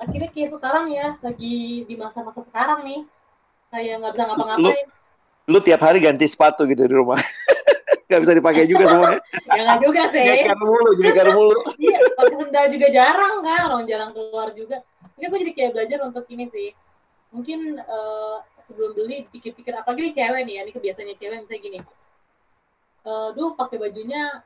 akhirnya 0.00 0.30
kayak 0.34 0.50
sekarang 0.50 0.86
ya 0.90 1.14
lagi 1.22 1.86
di 1.86 1.94
masa-masa 1.94 2.42
sekarang 2.42 2.82
nih 2.82 3.00
kayak 3.70 3.94
nggak 4.02 4.12
bisa 4.16 4.24
ngapa-ngapain. 4.26 4.86
Lu, 5.46 5.52
lu 5.52 5.58
tiap 5.62 5.80
hari 5.84 5.98
ganti 6.02 6.26
sepatu 6.26 6.66
gitu 6.66 6.88
di 6.88 6.94
rumah. 6.94 7.20
Gak 8.12 8.28
bisa 8.28 8.36
dipakai 8.36 8.68
juga 8.68 8.84
semuanya. 8.92 9.20
ya 9.56 9.60
nggak 9.64 9.80
juga 9.80 10.02
sih. 10.12 10.20
Nyekar 10.20 10.58
mulu, 10.60 10.90
nyekar 11.00 11.28
mulu. 11.32 11.60
iya, 11.80 11.98
pakai 12.12 12.36
sendal 12.36 12.66
juga 12.68 12.86
jarang 12.92 13.34
kan, 13.40 13.60
orang 13.72 13.84
jarang 13.88 14.10
keluar 14.12 14.52
juga. 14.52 14.84
Ini 15.16 15.32
gue 15.32 15.38
jadi 15.48 15.52
kayak 15.56 15.70
belajar 15.72 15.98
untuk 16.04 16.24
ini 16.28 16.44
sih. 16.52 16.76
Mungkin 17.32 17.80
uh, 17.80 18.44
sebelum 18.68 18.92
beli 18.92 19.24
pikir-pikir 19.32 19.72
apa 19.72 19.96
gini 19.96 20.12
cewek 20.12 20.44
nih 20.44 20.54
ya, 20.60 20.62
ini 20.68 20.72
kebiasaannya 20.76 21.16
cewek 21.16 21.36
misalnya 21.40 21.62
gini. 21.64 21.78
Uh, 23.02 23.34
duh 23.34 23.58
pakai 23.58 23.82
bajunya 23.82 24.42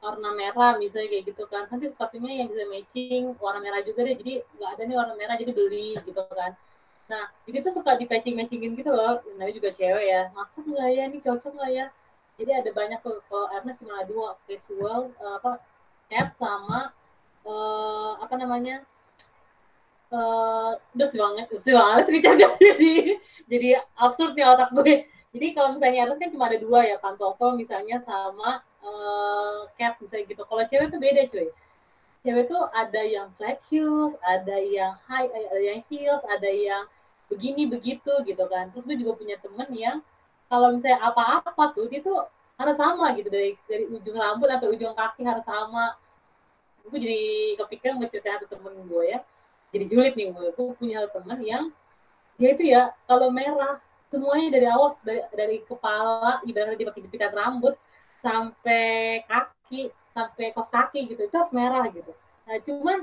warna 0.00 0.32
merah 0.32 0.80
misalnya 0.80 1.08
kayak 1.12 1.24
gitu 1.32 1.44
kan. 1.46 1.68
Nanti 1.68 1.92
sepatunya 1.92 2.42
yang 2.44 2.48
bisa 2.48 2.64
matching 2.66 3.36
warna 3.36 3.60
merah 3.60 3.80
juga 3.84 4.08
deh. 4.08 4.16
Jadi 4.16 4.40
nggak 4.56 4.70
ada 4.76 4.82
nih 4.88 4.96
warna 4.96 5.14
merah 5.14 5.36
jadi 5.36 5.52
beli 5.52 6.00
gitu 6.02 6.22
kan. 6.32 6.56
Nah 7.12 7.28
jadi 7.44 7.60
tuh 7.60 7.72
suka 7.76 8.00
di 8.00 8.08
patching 8.08 8.34
matchingin 8.34 8.72
gitu 8.74 8.90
loh. 8.90 9.20
Namanya 9.36 9.54
juga 9.54 9.70
cewek 9.76 10.04
ya. 10.08 10.22
Masuk 10.32 10.64
nggak 10.72 10.88
ya? 10.88 11.02
Ini 11.12 11.18
cocok 11.20 11.52
nggak 11.52 11.70
ya? 11.76 11.86
Jadi 12.40 12.50
ada 12.56 12.70
banyak 12.72 13.00
kalau 13.04 13.46
Ernest 13.52 13.78
cuma 13.84 14.00
dua 14.08 14.28
visual 14.48 15.12
uh, 15.20 15.36
apa 15.36 15.60
cat 16.08 16.32
sama 16.40 16.96
uh, 17.44 18.16
apa 18.24 18.34
namanya? 18.40 18.80
Uh, 20.08 20.74
udah 20.96 21.08
sih 21.12 21.20
banget. 21.20 21.46
Sih 21.60 21.76
banget 21.76 22.02
sih 22.08 22.18
jadi 22.24 23.20
jadi 23.44 23.68
absurd 24.00 24.32
nih 24.32 24.48
otak 24.48 24.72
gue 24.72 25.04
jadi 25.30 25.46
kalau 25.54 25.78
misalnya 25.78 25.98
Ernest 26.06 26.20
kan 26.20 26.30
cuma 26.34 26.44
ada 26.50 26.58
dua 26.58 26.80
ya 26.82 26.96
pantofel 26.98 27.54
misalnya 27.54 28.02
sama 28.02 28.66
uh, 28.82 29.62
cat 29.78 29.94
misalnya 30.02 30.26
gitu. 30.26 30.42
Kalau 30.42 30.62
cewek 30.66 30.90
tuh 30.90 30.98
beda 30.98 31.22
cuy. 31.30 31.48
Cewek 32.26 32.44
tuh 32.50 32.62
ada 32.74 33.00
yang 33.06 33.30
flat 33.38 33.62
shoes 33.62 34.12
ada 34.26 34.58
yang 34.58 34.98
high 35.06 35.30
ada 35.30 35.62
yang 35.62 35.80
heels 35.86 36.20
ada 36.26 36.50
yang 36.50 36.82
begini 37.30 37.70
begitu 37.70 38.10
gitu 38.26 38.44
kan. 38.50 38.74
Terus 38.74 38.84
gue 38.90 38.98
juga 38.98 39.14
punya 39.14 39.38
temen 39.38 39.70
yang 39.70 40.02
kalau 40.50 40.74
misalnya 40.74 40.98
apa-apa 40.98 41.78
tuh 41.78 41.86
dia 41.86 42.02
tuh 42.02 42.26
harus 42.58 42.76
sama 42.76 43.14
gitu 43.14 43.30
dari 43.30 43.54
dari 43.70 43.86
ujung 43.86 44.18
rambut 44.18 44.50
sampai 44.50 44.68
ujung 44.74 44.98
kaki 44.98 45.22
harus 45.22 45.46
sama. 45.46 45.94
Gue 46.90 46.98
jadi 46.98 47.54
kepikiran 47.54 48.02
mau 48.02 48.10
cerita 48.10 48.34
satu 48.34 48.50
temen 48.50 48.74
gue 48.82 49.04
ya. 49.14 49.22
Jadi 49.70 49.84
julid 49.86 50.18
nih 50.18 50.34
gue 50.34 50.46
gue 50.58 50.66
punya 50.74 51.06
temen 51.06 51.38
yang 51.38 51.64
dia 52.34 52.50
itu 52.50 52.66
ya 52.66 52.90
kalau 53.06 53.30
merah 53.30 53.78
semuanya 54.10 54.48
dari 54.50 54.66
awal 54.66 54.90
dari, 55.06 55.22
dari 55.32 55.56
kepala 55.62 56.42
ibaratnya 56.42 56.76
dia 56.76 56.88
pakai 56.90 57.02
jepitan 57.06 57.32
rambut 57.32 57.78
sampai 58.20 59.22
kaki 59.24 59.88
sampai 60.12 60.50
kos 60.52 60.68
kaki 60.68 61.06
gitu 61.08 61.22
itu 61.24 61.34
harus 61.34 61.54
merah 61.54 61.86
gitu. 61.94 62.12
Nah 62.44 62.58
cuman 62.66 62.98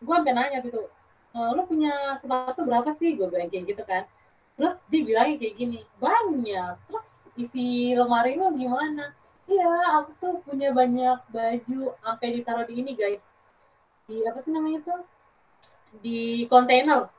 gue 0.00 0.14
sampai 0.16 0.32
nanya 0.32 0.58
gitu 0.64 0.88
e, 1.36 1.38
lo 1.52 1.62
punya 1.68 2.16
sepatu 2.24 2.64
berapa 2.64 2.90
sih? 2.96 3.14
Gue 3.14 3.28
bilang 3.28 3.52
kayak 3.52 3.64
gitu 3.76 3.82
kan. 3.84 4.08
Terus 4.56 4.74
dia 4.88 5.02
bilangnya 5.04 5.36
kayak 5.36 5.54
gini 5.60 5.80
banyak. 6.00 6.74
Terus 6.88 7.06
isi 7.36 7.92
lemari 7.92 8.40
lo 8.40 8.48
gimana? 8.56 9.12
Iya 9.46 9.70
aku 10.02 10.10
tuh 10.18 10.34
punya 10.42 10.72
banyak 10.72 11.20
baju 11.30 11.80
sampai 12.00 12.28
ditaruh 12.40 12.64
di 12.64 12.74
ini 12.80 12.92
guys. 12.96 13.28
Di 14.08 14.24
apa 14.24 14.40
sih 14.40 14.50
namanya 14.50 14.80
tuh 14.82 15.00
di 16.00 16.48
kontainer 16.48 17.12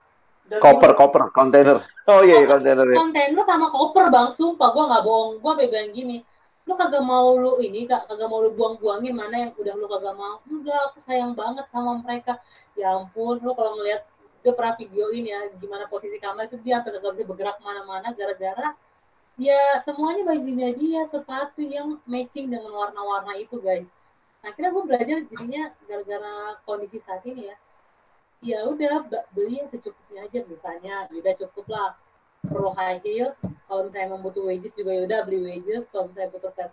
koper 0.55 0.91
koper 0.95 1.23
kontainer. 1.35 1.83
Oh 2.07 2.23
iya, 2.23 2.39
iya 2.43 2.47
kontainer 2.47 2.87
ya. 2.87 2.97
kontainer 2.97 3.43
sama 3.43 3.67
koper 3.67 4.07
bang. 4.07 4.31
Sumpah 4.31 4.71
gue 4.71 4.83
nggak 4.87 5.03
bohong. 5.03 5.31
Gue 5.43 5.53
bilang 5.67 5.91
gini 5.91 6.23
lu 6.67 6.75
kagak 6.75 7.03
mau 7.03 7.35
lu 7.35 7.59
ini 7.59 7.87
kak. 7.87 8.07
Kagak 8.07 8.27
mau 8.27 8.43
lu 8.43 8.51
buang-buangin 8.55 9.15
mana 9.15 9.35
yang 9.47 9.51
udah 9.55 9.73
lu 9.75 9.87
kagak 9.91 10.15
mau. 10.15 10.39
Enggak 10.47 10.79
aku 10.91 10.99
sayang 11.03 11.35
banget 11.35 11.67
sama 11.71 11.99
mereka. 11.99 12.39
Ya 12.79 12.95
ampun 12.95 13.39
lu 13.43 13.51
kalau 13.51 13.75
ngeliat 13.79 14.07
gue 14.43 14.53
pernah 14.55 14.75
videoin 14.79 15.23
ya 15.27 15.39
gimana 15.59 15.91
posisi 15.91 16.15
kamar 16.23 16.47
itu 16.47 16.55
dia 16.63 16.79
sampai 16.79 17.03
gak 17.03 17.19
bisa 17.19 17.27
bergerak 17.27 17.57
mana-mana 17.59 18.15
gara-gara 18.15 18.79
ya 19.35 19.59
semuanya 19.83 20.23
bajunya 20.23 20.71
dia 20.71 21.03
sepatu 21.03 21.59
yang 21.59 21.99
matching 22.07 22.47
dengan 22.47 22.71
warna-warna 22.71 23.35
itu 23.35 23.59
guys. 23.59 23.87
Akhirnya 24.45 24.71
gue 24.71 24.83
belajar 24.87 25.17
jadinya 25.27 25.63
gara-gara 25.83 26.55
kondisi 26.63 27.03
saat 27.03 27.27
ini 27.27 27.51
ya 27.51 27.57
ya 28.41 28.69
udah 28.69 29.09
beli 29.33 29.61
yang 29.63 29.69
secukupnya 29.73 30.29
aja 30.29 30.39
misalnya 30.45 30.95
ya 31.09 31.17
udah 31.17 31.35
cukup 31.41 31.65
lah. 31.69 31.89
Perlu 32.47 32.71
high 32.77 33.01
heels 33.01 33.35
kalau 33.67 33.89
misalnya 33.89 34.13
mau 34.13 34.21
butuh 34.21 34.45
wages 34.45 34.73
juga 34.77 34.93
ya 34.93 35.01
udah 35.09 35.19
beli 35.25 35.39
wages 35.43 35.89
kalau 35.89 36.07
misalnya 36.07 36.31
butuh 36.31 36.51
flat, 36.53 36.71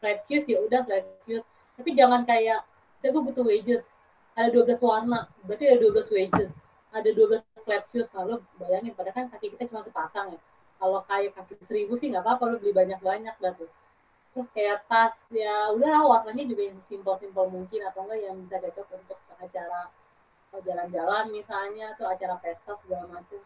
flat 0.00 0.18
shoes 0.24 0.44
ya 0.48 0.58
udah 0.64 0.80
flat 0.88 1.04
shoes. 1.28 1.44
Tapi 1.76 1.90
jangan 1.92 2.24
kayak 2.24 2.64
saya 2.98 3.12
gue 3.12 3.22
butuh 3.22 3.44
wages 3.44 3.92
ada 4.36 4.52
12 4.52 4.80
warna 4.84 5.28
berarti 5.48 5.64
ada 5.68 5.78
12 5.80 6.12
wages 6.12 6.52
ada 6.96 7.08
12 7.12 7.44
flat 7.64 7.84
shoes. 7.84 8.08
Kalau 8.08 8.40
bayangin 8.56 8.96
padahal 8.96 9.14
kan 9.14 9.26
kaki 9.36 9.52
kita 9.54 9.68
cuma 9.68 9.84
sepasang 9.84 10.32
ya. 10.32 10.40
Kalau 10.80 11.04
kayak 11.04 11.36
kaki 11.36 11.60
seribu 11.60 11.94
sih 11.96 12.08
nggak 12.08 12.24
apa-apa 12.24 12.56
lu 12.56 12.56
beli 12.60 12.72
banyak-banyak 12.72 13.36
dah 13.36 13.52
tuh. 13.52 13.68
Terus 14.32 14.48
kayak 14.52 14.84
tas 14.88 15.16
ya 15.32 15.72
udah 15.72 16.04
warnanya 16.04 16.44
juga 16.44 16.68
yang 16.68 16.80
simpel-simpel 16.84 17.48
mungkin 17.48 17.80
atau 17.88 18.04
enggak 18.04 18.20
yang 18.20 18.36
bisa 18.44 18.56
cocok 18.60 18.86
untuk 19.00 19.18
acara 19.40 19.88
jalan-jalan 20.64 21.24
misalnya 21.32 21.92
tuh 21.98 22.08
acara 22.08 22.38
pesta 22.40 22.72
segala 22.78 23.08
macam 23.10 23.40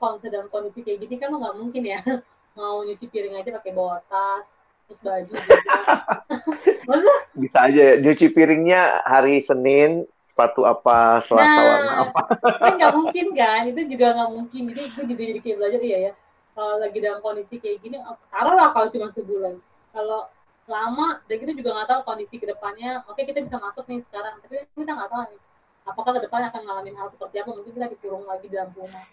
kalau 0.00 0.16
sedang 0.16 0.48
kondisi 0.48 0.80
kayak 0.80 1.04
gini 1.04 1.20
kan 1.20 1.32
lo 1.32 1.40
nggak 1.40 1.56
mungkin 1.58 1.82
ya 1.84 2.00
mau 2.58 2.84
nyuci 2.84 3.08
piring 3.08 3.40
aja 3.40 3.50
pakai 3.56 3.72
bawa 3.72 4.00
tas 4.08 4.48
terus 4.88 5.00
baju 5.00 5.32
juga. 5.40 7.14
Bisa 7.32 7.58
aja 7.64 7.96
nyuci 7.96 8.26
piringnya 8.34 9.06
hari 9.08 9.40
Senin 9.40 10.04
sepatu 10.20 10.68
apa 10.68 11.22
Selasa 11.24 11.48
nah, 11.48 11.64
warna 11.64 11.92
apa. 12.08 12.20
kan 12.60 12.72
nggak 12.76 12.94
mungkin 12.96 13.26
kan 13.32 13.62
itu 13.68 13.80
juga 13.96 14.06
nggak 14.16 14.30
mungkin 14.36 14.60
jadi 14.72 14.80
itu 14.92 15.00
juga 15.08 15.22
jadi 15.22 15.40
kayak 15.40 15.56
belajar 15.56 15.80
iya 15.80 15.98
ya 16.10 16.12
kalau 16.52 16.76
lagi 16.76 16.98
dalam 17.00 17.20
kondisi 17.24 17.56
kayak 17.56 17.80
gini 17.80 17.96
taruh 18.28 18.52
lah 18.52 18.76
kalau 18.76 18.92
cuma 18.92 19.08
sebulan 19.08 19.56
kalau 19.96 20.28
lama 20.68 21.18
dan 21.26 21.36
kita 21.40 21.52
juga 21.56 21.70
nggak 21.74 21.88
tahu 21.88 22.00
kondisi 22.06 22.36
ke 22.38 22.46
depannya 22.46 23.02
oke 23.08 23.18
kita 23.18 23.40
bisa 23.40 23.56
masuk 23.58 23.88
nih 23.88 24.00
sekarang 24.04 24.38
tapi 24.44 24.62
kita 24.76 24.92
nggak 24.92 25.10
tahu 25.10 25.22
nih 25.32 25.40
apakah 25.86 26.18
ke 26.18 26.20
depannya 26.26 26.48
akan 26.54 26.62
ngalamin 26.62 26.94
hal 26.96 27.08
seperti 27.10 27.36
apa 27.42 27.50
mungkin 27.54 27.72
kita 27.74 27.86
dikurung 27.90 28.24
lagi 28.26 28.46
dalam 28.48 28.70
rumah 28.74 29.04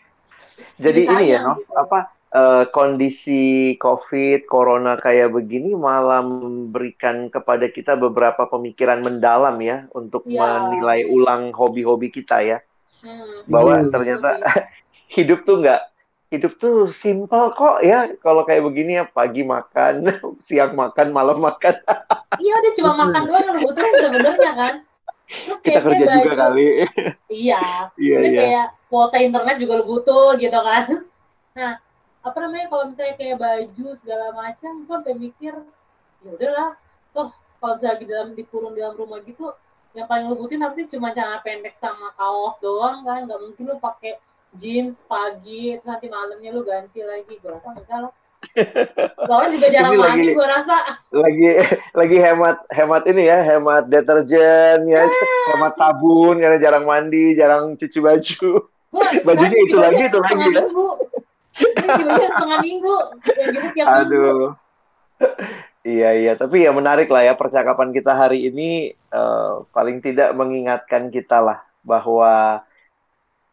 jadi 0.77 1.01
ini 1.10 1.25
ya 1.34 1.39
no 1.41 1.58
gitu. 1.58 1.73
apa 1.73 1.99
uh, 2.34 2.63
kondisi 2.69 3.75
covid 3.82 4.45
corona 4.45 4.97
kayak 5.01 5.34
begini 5.34 5.73
malah 5.73 6.21
memberikan 6.21 7.27
kepada 7.34 7.69
kita 7.69 7.97
beberapa 7.97 8.45
pemikiran 8.45 9.01
mendalam 9.01 9.58
ya 9.62 9.86
untuk 9.97 10.25
ya. 10.29 10.69
menilai 10.69 11.10
ulang 11.10 11.49
hobi-hobi 11.55 12.13
kita 12.13 12.41
ya 12.45 12.58
hmm. 13.05 13.49
bahwa 13.49 13.82
hmm. 13.82 13.89
ternyata 13.89 14.29
hidup 15.15 15.45
tuh 15.45 15.65
nggak 15.65 15.82
hidup 16.29 16.62
tuh 16.62 16.93
simpel 16.93 17.49
kok 17.58 17.82
ya 17.82 18.05
kalau 18.21 18.45
kayak 18.45 18.62
begini 18.62 19.01
ya 19.01 19.05
pagi 19.10 19.41
makan 19.41 20.05
siang 20.45 20.77
makan 20.77 21.10
malam 21.10 21.41
makan 21.41 21.73
iya 22.38 22.53
udah 22.53 22.73
cuma 22.77 22.91
makan 22.93 23.21
doang 23.25 23.45
yang 23.49 23.60
butuh 23.65 23.84
sebenarnya 23.97 24.51
kan 24.53 24.73
Terus 25.30 25.60
kita 25.62 25.80
kerja 25.86 26.06
juga 26.20 26.34
kali. 26.34 26.65
iya. 27.30 27.62
Iya, 28.02 28.18
iya. 28.26 28.42
kayak 28.42 28.68
kuota 28.89 29.18
internet 29.22 29.56
juga 29.62 29.74
lo 29.80 29.86
butuh 29.86 30.36
gitu 30.42 30.60
kan. 30.60 30.86
Nah 31.58 31.82
apa 32.20 32.38
namanya 32.46 32.68
kalau 32.68 32.84
misalnya 32.92 33.15
kayak 33.15 33.38
baju 33.39 33.88
segala 33.96 34.36
macam 34.36 34.84
gue 34.84 34.92
sampai 34.92 35.15
mikir 35.15 35.56
ya 36.20 36.30
udahlah 36.36 36.76
toh 37.15 37.32
kalau 37.63 37.74
misalnya 37.80 37.94
lagi 37.96 38.06
dalam 38.06 38.30
dikurung 38.36 38.74
dalam 38.76 38.96
rumah 39.00 39.24
gitu 39.24 39.56
yang 39.98 40.06
paling 40.06 40.30
lo 40.30 40.38
butuhin 40.38 40.62
apa 40.62 40.78
sih? 40.78 40.86
Cuma 40.86 41.10
celana 41.12 41.42
pendek 41.42 41.76
sama 41.82 42.13
kaos 42.13 42.62
doang 42.62 43.02
kan 43.04 43.26
nggak 43.26 43.39
mungkin 43.42 43.63
lo 43.70 43.76
pakai 43.82 44.22
jeans 44.58 44.98
pagi 45.06 45.78
terus 45.78 45.86
nanti 45.86 46.08
malamnya 46.10 46.50
lu 46.54 46.62
ganti 46.62 47.02
lagi. 47.02 47.38
Gue 47.42 47.50
rasa 47.54 47.74
enggak 47.74 48.00
lah 48.08 48.13
Soalnya 49.28 49.49
juga 49.56 49.67
jarang 49.71 49.93
ini 49.93 50.02
mandi 50.02 50.32
gue 50.36 50.47
rasa. 50.47 50.78
Lagi 51.12 51.49
lagi 51.99 52.17
hemat 52.17 52.58
hemat 52.71 53.04
ini 53.08 53.23
ya, 53.28 53.38
hemat 53.43 53.84
deterjen 53.88 54.80
ya, 54.88 55.06
ah. 55.06 55.12
hemat 55.56 55.73
sabun 55.75 56.39
karena 56.39 56.58
jarang 56.60 56.86
mandi, 56.88 57.36
jarang 57.36 57.75
cuci 57.75 57.99
baju. 57.99 58.49
Gua, 58.89 59.08
Bajunya 59.28 59.58
itu 59.63 59.78
lagi 59.78 60.04
itu 60.08 60.19
lagi 60.19 60.45
ya. 60.56 60.63
Ini 61.60 62.28
setengah 62.32 62.60
minggu, 62.63 62.97
yang 63.36 63.49
gitu 63.52 63.67
tiap 63.75 63.88
Aduh. 63.91 64.08
minggu. 64.08 64.47
Iya 65.84 66.10
iya, 66.15 66.34
tapi 66.36 66.63
ya 66.63 66.71
menarik 66.75 67.08
lah 67.12 67.23
ya 67.23 67.34
percakapan 67.36 67.95
kita 67.95 68.12
hari 68.15 68.52
ini 68.52 68.95
uh, 69.12 69.63
paling 69.71 70.04
tidak 70.04 70.36
mengingatkan 70.36 71.08
kita 71.08 71.39
lah 71.39 71.60
bahwa 71.84 72.63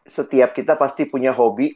setiap 0.06 0.54
kita 0.54 0.78
pasti 0.78 1.06
punya 1.06 1.34
hobi. 1.34 1.74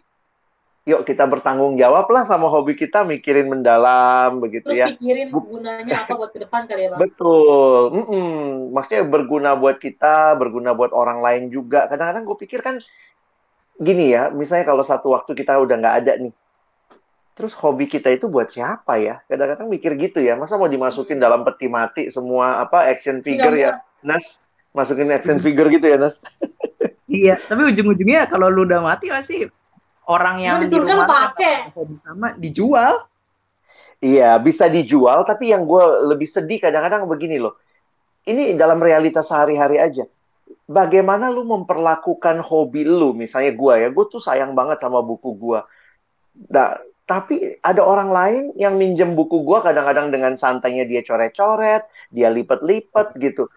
Yuk 0.89 1.05
kita 1.05 1.29
bertanggung 1.29 1.77
jawab 1.77 2.09
lah 2.09 2.25
sama 2.25 2.49
hobi 2.49 2.73
kita, 2.73 3.05
mikirin 3.05 3.53
mendalam 3.53 4.41
begitu 4.41 4.73
Terus 4.73 4.81
ya. 4.81 4.87
Mikirin 4.97 5.29
gunanya 5.29 6.09
apa 6.09 6.17
buat 6.17 6.33
ke 6.33 6.41
depan 6.41 6.65
kali 6.65 6.89
ya 6.89 6.97
bang. 6.97 7.01
Betul, 7.05 7.83
mm 7.93 8.05
-mm. 8.09 8.39
maksudnya 8.73 9.05
berguna 9.05 9.51
buat 9.61 9.77
kita, 9.77 10.41
berguna 10.41 10.73
buat 10.73 10.97
orang 10.97 11.21
lain 11.21 11.53
juga. 11.53 11.85
Kadang-kadang 11.85 12.25
gue 12.25 12.37
pikir 12.41 12.65
kan 12.65 12.81
gini 13.77 14.17
ya, 14.17 14.33
misalnya 14.33 14.65
kalau 14.73 14.81
satu 14.81 15.13
waktu 15.13 15.37
kita 15.37 15.61
udah 15.61 15.77
nggak 15.85 15.97
ada 16.01 16.13
nih, 16.17 16.33
terus 17.37 17.53
hobi 17.61 17.85
kita 17.85 18.09
itu 18.17 18.33
buat 18.33 18.49
siapa 18.49 18.97
ya? 18.97 19.21
Kadang-kadang 19.29 19.69
mikir 19.69 20.01
gitu 20.01 20.25
ya, 20.25 20.33
masa 20.41 20.57
mau 20.57 20.69
dimasukin 20.69 21.21
hmm. 21.21 21.25
dalam 21.29 21.45
peti 21.45 21.69
mati 21.69 22.03
semua 22.09 22.65
apa 22.65 22.89
action 22.89 23.21
figure 23.21 23.53
ya, 23.53 23.85
Nas? 24.01 24.49
Masukin 24.73 25.13
action 25.13 25.37
figure 25.45 25.69
gitu 25.69 25.93
ya, 25.93 26.01
Nas? 26.01 26.25
iya 27.11 27.35
tapi 27.37 27.67
ujung-ujungnya 27.75 28.31
kalau 28.31 28.47
lu 28.49 28.63
udah 28.65 28.81
mati 28.81 29.11
pasti 29.11 29.51
orang 30.11 30.43
yang 30.43 30.67
di 30.67 30.75
rumah 30.75 31.31
sama 31.95 32.35
dijual. 32.35 33.07
Iya 34.01 34.41
bisa 34.41 34.67
dijual 34.67 35.29
tapi 35.29 35.53
yang 35.53 35.63
gue 35.63 35.85
lebih 36.11 36.27
sedih 36.27 36.59
kadang-kadang 36.59 37.07
begini 37.07 37.39
loh. 37.39 37.55
Ini 38.27 38.59
dalam 38.59 38.83
realitas 38.83 39.31
sehari-hari 39.31 39.79
aja. 39.79 40.05
Bagaimana 40.67 41.31
lu 41.31 41.47
memperlakukan 41.47 42.43
hobi 42.43 42.83
lu? 42.83 43.15
Misalnya 43.15 43.55
gue 43.55 43.75
ya 43.87 43.89
gue 43.93 44.05
tuh 44.11 44.19
sayang 44.19 44.57
banget 44.59 44.83
sama 44.83 45.05
buku 45.05 45.37
gue 45.39 45.61
nah 46.49 46.79
tapi 47.05 47.59
ada 47.59 47.83
orang 47.83 48.15
lain 48.15 48.45
yang 48.55 48.79
minjem 48.79 49.19
buku 49.19 49.43
gue 49.43 49.59
kadang-kadang 49.61 50.15
dengan 50.15 50.39
santainya 50.39 50.87
dia 50.87 51.03
coret-coret 51.03 51.85
dia 52.15 52.31
lipet-lipet 52.31 53.19
gitu 53.19 53.51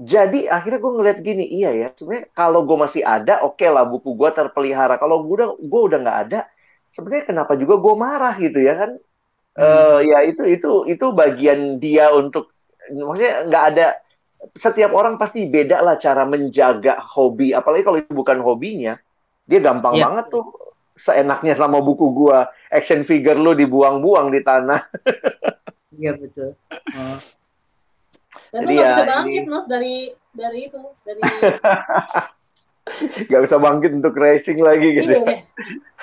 jadi 0.00 0.48
akhirnya 0.48 0.80
gue 0.80 0.92
ngeliat 0.96 1.18
gini, 1.20 1.44
iya 1.44 1.76
ya, 1.76 1.88
sebenarnya 1.92 2.32
kalau 2.32 2.64
gue 2.64 2.72
masih 2.72 3.04
ada, 3.04 3.44
oke 3.44 3.60
okay 3.60 3.68
lah 3.68 3.84
buku 3.84 4.16
gue 4.16 4.30
terpelihara. 4.32 4.96
Kalau 4.96 5.20
gue 5.28 5.36
udah 5.36 5.50
gue 5.60 5.80
udah 5.92 5.98
nggak 6.00 6.18
ada, 6.24 6.40
sebenarnya 6.88 7.24
kenapa 7.28 7.52
juga 7.60 7.76
gue 7.76 7.94
marah 8.00 8.34
gitu 8.40 8.64
ya 8.64 8.74
kan? 8.80 8.90
Hmm. 9.52 9.60
Uh, 9.60 10.00
ya 10.00 10.24
itu 10.24 10.48
itu 10.48 10.70
itu 10.88 11.06
bagian 11.12 11.76
dia 11.76 12.08
untuk, 12.16 12.48
maksudnya 12.88 13.44
nggak 13.44 13.64
ada. 13.76 13.86
Setiap 14.56 14.96
orang 14.96 15.20
pasti 15.20 15.52
beda 15.52 15.84
lah 15.84 16.00
cara 16.00 16.24
menjaga 16.24 16.96
hobi, 17.12 17.52
apalagi 17.52 17.84
kalau 17.84 18.00
itu 18.00 18.16
bukan 18.16 18.40
hobinya, 18.40 18.96
dia 19.44 19.60
gampang 19.60 20.00
yeah. 20.00 20.08
banget 20.08 20.32
tuh 20.32 20.48
seenaknya 20.96 21.60
sama 21.60 21.84
buku 21.84 22.08
gue, 22.16 22.38
action 22.72 23.04
figure 23.04 23.36
lu 23.36 23.52
dibuang-buang 23.52 24.32
di 24.32 24.40
tanah. 24.40 24.80
Iya 25.92 26.16
betul. 26.16 26.56
Oh. 26.72 27.20
Dan 28.50 28.66
Jadi 28.66 28.74
lu 28.74 28.78
ya, 28.78 28.88
bisa 28.94 29.04
bangkit, 29.06 29.44
ini... 29.46 29.58
dari 29.66 29.96
dari 30.30 30.58
itu, 30.70 30.80
dari 31.02 31.20
Gak 33.30 33.42
bisa 33.46 33.56
bangkit 33.62 33.92
untuk 34.02 34.18
racing 34.18 34.58
lagi 34.62 34.88
gitu. 34.98 35.12
Iya. 35.14 35.46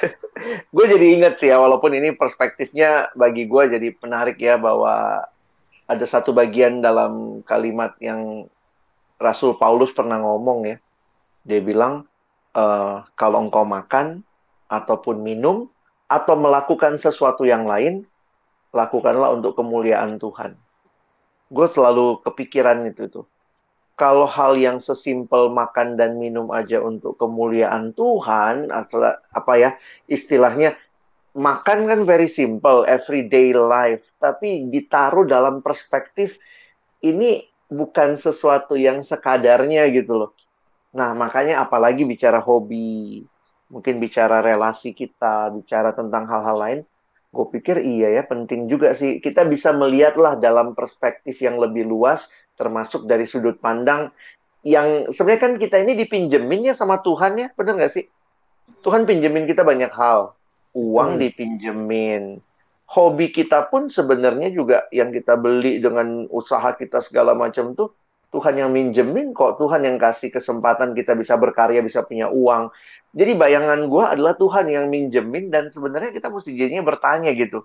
gue 0.75 0.85
jadi 0.87 1.05
inget 1.19 1.33
sih 1.39 1.51
ya, 1.51 1.59
walaupun 1.59 1.91
ini 1.95 2.15
perspektifnya 2.15 3.11
bagi 3.17 3.47
gue 3.47 3.63
jadi 3.67 3.91
menarik 3.99 4.39
ya 4.39 4.55
bahwa 4.55 5.25
ada 5.87 6.05
satu 6.07 6.31
bagian 6.31 6.79
dalam 6.79 7.43
kalimat 7.43 7.95
yang 7.99 8.47
Rasul 9.17 9.57
Paulus 9.59 9.91
pernah 9.91 10.21
ngomong 10.21 10.59
ya. 10.67 10.77
Dia 11.47 11.63
bilang, 11.63 12.07
e, 12.51 12.63
kalau 13.15 13.47
engkau 13.47 13.63
makan 13.63 14.23
ataupun 14.67 15.23
minum 15.23 15.71
atau 16.07 16.35
melakukan 16.39 16.99
sesuatu 16.99 17.47
yang 17.47 17.67
lain, 17.67 18.03
lakukanlah 18.71 19.35
untuk 19.35 19.59
kemuliaan 19.59 20.19
Tuhan 20.19 20.55
gue 21.47 21.67
selalu 21.67 22.23
kepikiran 22.23 22.87
itu 22.87 23.07
tuh. 23.11 23.25
Kalau 23.97 24.29
hal 24.29 24.61
yang 24.61 24.77
sesimpel 24.77 25.49
makan 25.49 25.97
dan 25.97 26.21
minum 26.21 26.53
aja 26.53 26.77
untuk 26.77 27.17
kemuliaan 27.17 27.97
Tuhan, 27.97 28.69
atau 28.69 29.01
apa 29.09 29.53
ya 29.57 29.73
istilahnya 30.05 30.77
makan 31.33 31.89
kan 31.89 31.99
very 32.05 32.29
simple, 32.29 32.85
everyday 32.85 33.57
life, 33.57 34.13
tapi 34.21 34.69
ditaruh 34.69 35.25
dalam 35.25 35.65
perspektif 35.65 36.37
ini 37.01 37.41
bukan 37.69 38.21
sesuatu 38.21 38.77
yang 38.77 39.01
sekadarnya 39.01 39.89
gitu 39.89 40.13
loh. 40.13 40.31
Nah, 40.93 41.17
makanya 41.17 41.65
apalagi 41.65 42.05
bicara 42.05 42.37
hobi, 42.41 43.25
mungkin 43.69 44.01
bicara 44.01 44.41
relasi 44.41 44.93
kita, 44.97 45.53
bicara 45.53 45.93
tentang 45.93 46.25
hal-hal 46.25 46.57
lain, 46.57 46.79
gue 47.27 47.45
pikir 47.53 47.83
iya 47.83 48.13
ya 48.17 48.23
penting 48.25 48.71
juga 48.71 48.95
sih. 48.95 49.19
Kita 49.19 49.43
bisa 49.45 49.75
melihatlah 49.75 50.39
dalam 50.39 50.73
perspektif 50.73 51.37
yang 51.43 51.59
lebih 51.59 51.83
luas 51.85 52.31
termasuk 52.57 53.05
dari 53.05 53.29
sudut 53.29 53.61
pandang 53.61 54.09
yang 54.65 55.07
sebenarnya 55.13 55.41
kan 55.41 55.53
kita 55.61 55.77
ini 55.79 55.93
dipinjemin 55.95 56.71
ya 56.71 56.75
sama 56.75 56.99
Tuhan 56.99 57.39
ya 57.39 57.47
benar 57.55 57.79
nggak 57.79 57.93
sih? 57.93 58.05
Tuhan 58.83 59.07
pinjemin 59.07 59.47
kita 59.47 59.63
banyak 59.63 59.91
hal. 59.93 60.35
Uang 60.75 61.15
hmm. 61.15 61.21
dipinjemin. 61.23 62.23
Hobi 62.87 63.35
kita 63.35 63.67
pun 63.67 63.91
sebenarnya 63.91 64.47
juga 64.51 64.87
yang 64.95 65.11
kita 65.11 65.35
beli 65.35 65.83
dengan 65.83 66.23
usaha 66.31 66.71
kita 66.71 67.03
segala 67.03 67.35
macam 67.35 67.75
tuh 67.75 67.91
Tuhan 68.27 68.59
yang 68.59 68.69
minjemin 68.75 69.31
kok, 69.31 69.55
Tuhan 69.55 69.87
yang 69.87 69.95
kasih 69.95 70.27
kesempatan 70.35 70.91
kita 70.91 71.15
bisa 71.15 71.39
berkarya, 71.39 71.79
bisa 71.79 72.03
punya 72.03 72.27
uang. 72.27 72.67
Jadi 73.15 73.39
bayangan 73.39 73.87
gue 73.87 74.03
adalah 74.03 74.35
Tuhan 74.35 74.67
yang 74.67 74.91
minjemin 74.91 75.47
dan 75.47 75.71
sebenarnya 75.71 76.11
kita 76.11 76.27
mesti 76.27 76.51
jadinya 76.51 76.83
bertanya 76.83 77.31
gitu. 77.31 77.63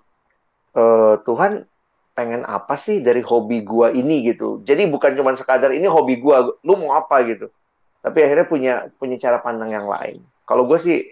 E, 0.71 0.83
Tuhan 1.27 1.67
pengen 2.15 2.47
apa 2.47 2.79
sih 2.79 3.03
dari 3.03 3.19
hobi 3.19 3.67
gue 3.67 3.91
ini 3.91 4.23
gitu. 4.23 4.63
Jadi 4.63 4.87
bukan 4.87 5.19
cuma 5.19 5.35
sekadar 5.35 5.75
ini 5.75 5.83
hobi 5.83 6.23
gue, 6.23 6.35
lu 6.63 6.73
mau 6.79 6.95
apa 6.95 7.19
gitu. 7.27 7.51
Tapi 7.99 8.23
akhirnya 8.23 8.47
punya 8.47 8.73
punya 8.95 9.19
cara 9.19 9.43
pandang 9.43 9.67
yang 9.67 9.87
lain. 9.91 10.23
Kalau 10.47 10.63
gue 10.63 10.79
sih 10.79 11.03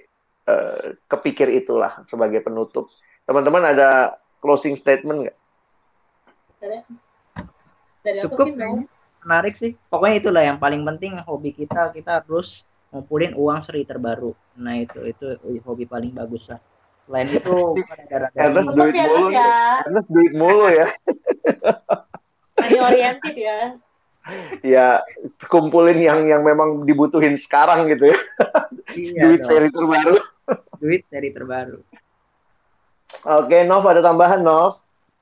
e, 0.48 0.54
kepikir 1.12 1.52
itulah 1.52 2.00
sebagai 2.08 2.40
penutup. 2.40 2.88
Teman-teman 3.28 3.68
ada 3.68 4.16
closing 4.40 4.80
statement 4.80 5.28
nggak? 5.28 5.38
Dari, 6.64 6.80
aku 8.24 8.32
Cukup. 8.32 8.48
sih 8.48 8.56
menarik 9.26 9.54
sih. 9.58 9.78
Pokoknya 9.90 10.16
itulah 10.22 10.44
yang 10.44 10.58
paling 10.58 10.82
penting 10.86 11.18
hobi 11.26 11.54
kita 11.54 11.94
kita 11.94 12.22
harus 12.22 12.66
ngumpulin 12.92 13.34
uang 13.38 13.60
seri 13.64 13.88
terbaru. 13.88 14.36
Nah 14.60 14.76
itu 14.78 15.00
itu 15.08 15.26
hobi 15.64 15.88
paling 15.88 16.12
bagus 16.12 16.52
lah. 16.52 16.60
Selain 17.02 17.28
itu 17.32 17.56
karena 18.38 18.62
duit 18.68 18.96
mulu 18.96 19.28
ya. 19.32 19.50
Karena 19.88 20.02
duit 20.10 20.34
mulu 20.36 20.68
ya. 20.70 20.88
Money 22.62 22.78
oriented 22.78 23.36
ya. 23.42 23.60
ya 24.62 24.88
kumpulin 25.50 25.98
yang 25.98 26.30
yang 26.30 26.46
memang 26.46 26.86
dibutuhin 26.86 27.42
sekarang 27.42 27.90
gitu 27.90 28.14
ya. 28.14 28.20
Iya 28.94 29.22
duit 29.26 29.40
dong. 29.42 29.50
seri 29.50 29.68
terbaru. 29.74 30.16
duit 30.78 31.02
seri 31.10 31.30
terbaru. 31.34 31.80
Oke, 33.22 33.66
Nov 33.66 33.86
ada 33.86 34.02
tambahan 34.02 34.46
Nov? 34.46 34.78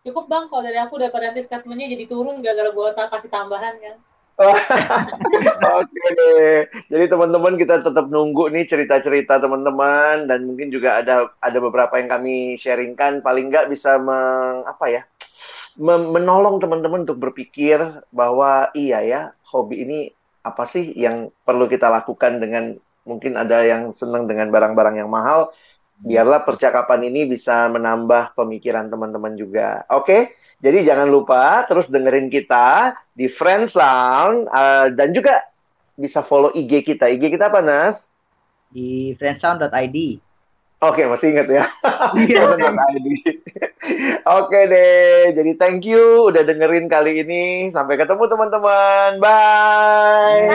Cukup 0.06 0.26
bang. 0.32 0.46
Kalau 0.48 0.64
dari 0.64 0.80
aku 0.80 0.96
daripada 1.00 1.32
nanti 1.32 1.44
statementnya 1.44 1.88
jadi 1.92 2.06
turun 2.08 2.40
gara-gara 2.40 2.72
gue 2.72 2.88
tak 2.96 3.08
kasih 3.12 3.32
tambahan 3.32 3.76
kan? 3.80 3.98
Oke 5.84 6.06
deh. 6.16 6.64
Jadi 6.88 7.06
teman-teman 7.12 7.60
kita 7.60 7.84
tetap 7.84 8.08
nunggu 8.08 8.48
nih 8.56 8.64
cerita-cerita 8.64 9.36
teman-teman 9.44 10.32
dan 10.32 10.48
mungkin 10.48 10.72
juga 10.72 11.04
ada 11.04 11.28
ada 11.44 11.58
beberapa 11.60 12.00
yang 12.00 12.08
kami 12.08 12.56
sharingkan. 12.56 13.20
Paling 13.20 13.52
nggak 13.52 13.68
bisa 13.68 14.00
meng, 14.00 14.64
apa 14.64 14.86
ya 14.88 15.02
menolong 15.80 16.60
teman-teman 16.60 17.08
untuk 17.08 17.24
berpikir 17.24 17.80
bahwa 18.12 18.68
iya 18.76 19.00
ya 19.00 19.22
hobi 19.48 19.88
ini 19.88 20.00
apa 20.44 20.68
sih 20.68 20.92
yang 20.92 21.32
perlu 21.48 21.72
kita 21.72 21.88
lakukan 21.88 22.36
dengan 22.36 22.76
mungkin 23.08 23.40
ada 23.40 23.64
yang 23.64 23.88
senang 23.96 24.28
dengan 24.28 24.52
barang-barang 24.52 25.00
yang 25.00 25.08
mahal 25.08 25.56
biarlah 26.00 26.48
percakapan 26.48 27.12
ini 27.12 27.28
bisa 27.28 27.68
menambah 27.68 28.36
pemikiran 28.36 28.88
teman-teman 28.88 29.36
juga. 29.36 29.84
Oke, 29.92 30.32
jadi 30.64 30.84
jangan 30.94 31.12
lupa 31.12 31.68
terus 31.68 31.92
dengerin 31.92 32.32
kita 32.32 32.96
di 33.12 33.28
Friend 33.28 33.68
Sound 33.68 34.48
uh, 34.48 34.88
dan 34.96 35.12
juga 35.12 35.44
bisa 36.00 36.24
follow 36.24 36.56
IG 36.56 36.88
kita. 36.88 37.12
IG 37.12 37.36
kita 37.36 37.52
apa 37.52 37.60
Nas? 37.60 38.16
Di 38.72 39.12
friendsound.id. 39.20 39.98
Oke, 40.80 41.04
masih 41.04 41.36
ingat 41.36 41.52
ya. 41.52 41.68
Iya. 42.16 42.56
Oke 44.40 44.60
deh, 44.72 45.36
jadi 45.36 45.52
thank 45.60 45.84
you 45.84 46.32
udah 46.32 46.48
dengerin 46.48 46.88
kali 46.88 47.20
ini. 47.20 47.68
Sampai 47.68 48.00
ketemu 48.00 48.24
teman-teman. 48.32 49.20
Bye. 49.20 50.48